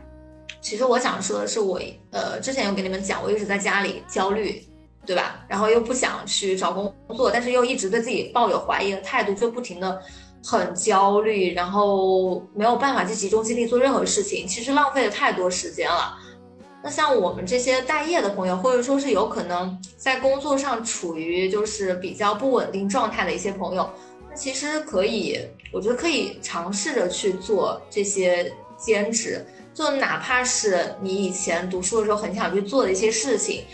[0.60, 1.80] 其实我想说的是，我
[2.10, 4.62] 呃之前有跟你们讲，我一直在家里焦虑，
[5.06, 5.44] 对吧？
[5.48, 10.02] 然后又不想去找工作，但是又一直对自己抱有怀疑的态度，就不停的
[10.44, 16.18] 很焦虑，然后没有办法去集中精力做任何事情，其实浪费了太多时间了。
[16.82, 23.88] 那像我们这些待业的朋友，或者说是有可能在工作上处于就是比较不稳定状态的一些朋友，
[24.28, 25.38] 那其实可以，
[25.72, 33.64] 我觉得可以尝试着去做这些兼职，就哪怕是你以前读书的时候很想去做的一些事情。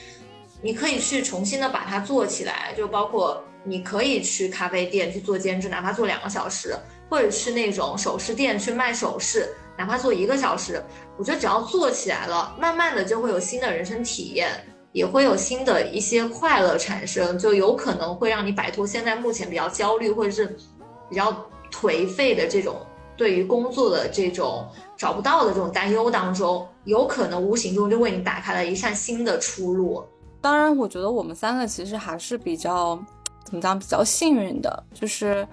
[0.60, 6.76] 你可以去重新的把它做起来，就包括你可以去咖啡店去做兼职，哪怕做两个小时，
[7.10, 10.82] 或者去那种首饰店去卖首饰，哪怕做一个小时。
[11.18, 14.50] 我觉得只要做起来了，慢慢的就会有新的人生体验，
[14.92, 20.56] 也会有新的一些快乐产生，就有可能会让你摆脱现在目前比较焦虑或者是
[21.10, 22.76] 比较颓废的这种
[23.16, 24.66] 对于工作的这种
[24.96, 30.02] 找不到的这种担忧当中，有可能无形中就为你打开了一扇新的出路。
[30.40, 32.96] 当然，我觉得我们三个其实还是比较，
[33.48, 35.48] 怎么讲，比较幸运的，就是，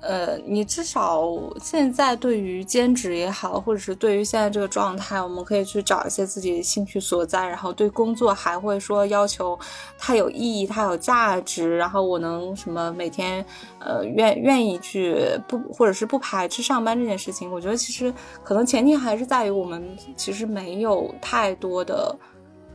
[0.00, 1.24] 呃，你至少
[1.60, 9.58] 现在对于兼职也好，或者是对于现在这个状态，我们可以去找一些自己兴趣所在，然后对工作还会说要求
[9.98, 13.44] 它有意义，它有价值，然后我能什么每天，
[13.80, 17.50] 呃，愿愿意去不，或者是不排斥上班这件事情。
[17.50, 18.14] 我觉得其实
[18.44, 19.84] 可能前提还是在于我们
[20.16, 22.16] 其实没有太多的。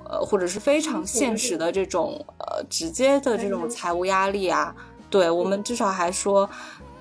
[0.09, 4.73] 呃，或者是非常现实的这种呃直接的这种财务压力啊，
[5.09, 6.49] 对我们至少还说，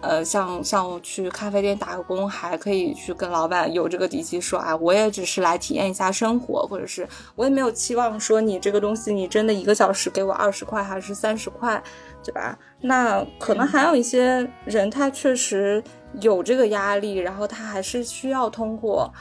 [0.01, 11.83] 呃，像像去咖啡店打个工，还可以去跟老板有这个底气说，啊，我也只是来体验一下生活，或者是我也没有期望说你这个东西你真的一个小时给我二十块还是三十块，
[12.25, 12.59] 对吧？
[12.81, 15.83] 那可能还有一些人他确实
[16.21, 19.13] 有这个压力，然后他还是需要通过。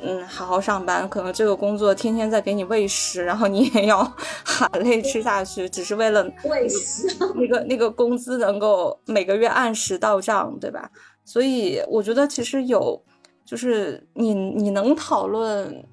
[0.00, 4.04] 嗯，好好上班，可能这个工作天天在给你喂食，然后你也要
[4.44, 10.88] 含泪吃下去，只是为了喂食那个那个工资能够每个月按时到账，对吧？
[11.24, 13.02] 所以我觉得其实有，
[13.44, 15.84] 就是你你能讨论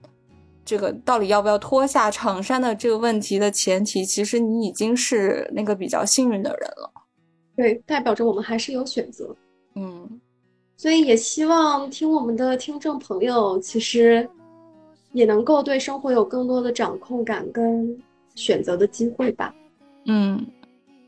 [0.64, 6.92] 这个到底要不要脱下长衫的这个问题的前提，其实你已经是那个比较幸运的人了。
[7.56, 9.36] 对，代表着我们还是有选择。
[9.74, 10.22] 嗯。
[10.78, 14.30] 所以也希望听我们的听众朋友，其实
[15.14, 17.98] 也能够对生活有更多的掌控感跟
[18.36, 19.54] 选择的机会吧。
[20.06, 20.46] 嗯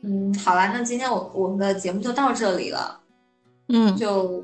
[0.02, 3.00] 嗯，好啦，那今天我我们的节目就到这里了。
[3.68, 4.42] 嗯，就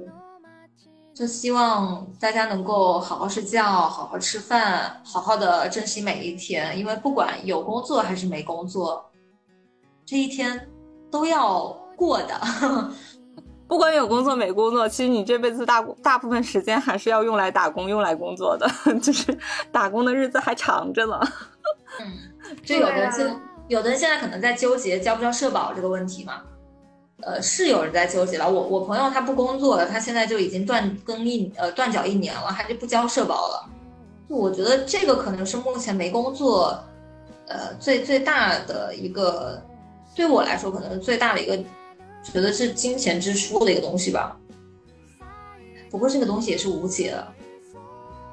[1.14, 9.02] 就希望大家能够好好睡觉，好好吃饭，好好的珍惜每一天，因为不管有工作还是没工作，
[10.04, 10.68] 这一天
[11.10, 12.38] 都要过的。
[13.66, 18.68] 不管有工作没工作，其实你这辈子大大部分时间还是要用来打工、用来工作的，
[19.00, 19.36] 就是
[19.72, 21.18] 打工的日子还长着呢。
[22.00, 22.12] 嗯，
[22.62, 26.42] 就有的人，有的人现在可能在纠结交不交社保这个问题嘛。
[27.22, 28.50] 呃，是有人在纠结了。
[28.50, 33.66] 我我朋友他不工作了，他现在就已经断更一呃断缴一年了，还是不交社保了。
[34.28, 36.78] 就我觉得这个可能是目前没工作，
[37.46, 39.62] 呃，最最大的一个，
[40.14, 41.58] 对我来说可能最大的一个。
[42.24, 44.36] 觉得是金钱支出的一个东西吧，
[45.90, 47.32] 不过这个东西也是无解的，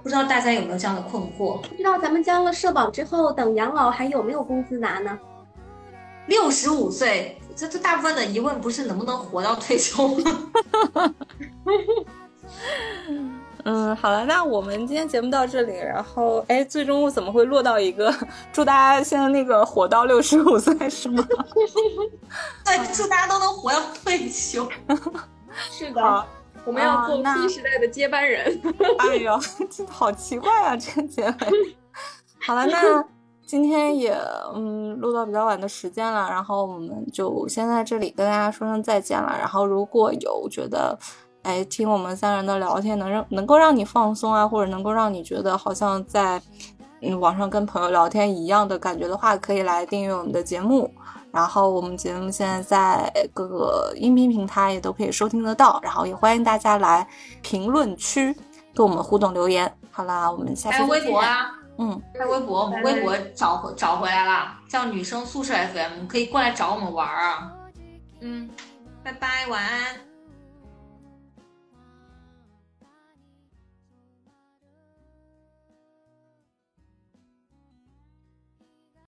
[0.01, 1.61] 不知道大家有没有这样的困惑？
[1.61, 5.19] 不知道咱们交了社保之后，等养老还有没有工资拿呢？
[6.27, 10.51] 六十五岁，这这大部分的疑问不是能不能活到退休吗？
[13.63, 18.13] 嗯，好了，那我们今天节目到这里，然后哎，最终怎么会落到一个
[18.51, 21.23] 祝大家现在那个活到六十五岁是吗？
[22.65, 24.67] 对，祝大家都能活到退休。
[25.69, 26.25] 是的，
[26.65, 28.59] 我们要做新时代的接班人。
[28.99, 29.39] 哎呦，
[29.87, 31.75] 好奇怪啊，这个结尾。
[32.45, 33.05] 好了，那
[33.45, 34.17] 今天也
[34.55, 39.35] 嗯录到比较晚的时间了，然后我们就先在这里跟大家说声再见了。
[39.37, 40.97] 然后如果有觉得。
[41.43, 46.41] 哎，听我们三人的聊天，能让能够让你放松啊，或者能够让你觉得好像在
[47.01, 50.91] 嗯网上跟朋友聊天一样的感觉的话，可以来订阅我们的节目。
[51.31, 55.79] 然后我们节目现在在各个音频平台也都可以收听得到。
[55.81, 57.07] 然后也欢迎大家来
[57.41, 58.35] 评论区
[58.75, 59.71] 跟我们互动留言。
[59.91, 67.51] 好啦，我们下期还有微博啊，嗯，开微博，我们微博找回找回来了，叫女生宿舍 FM，可以过来找我们玩啊。
[68.19, 68.49] 嗯，
[69.01, 70.10] 拜拜，晚安。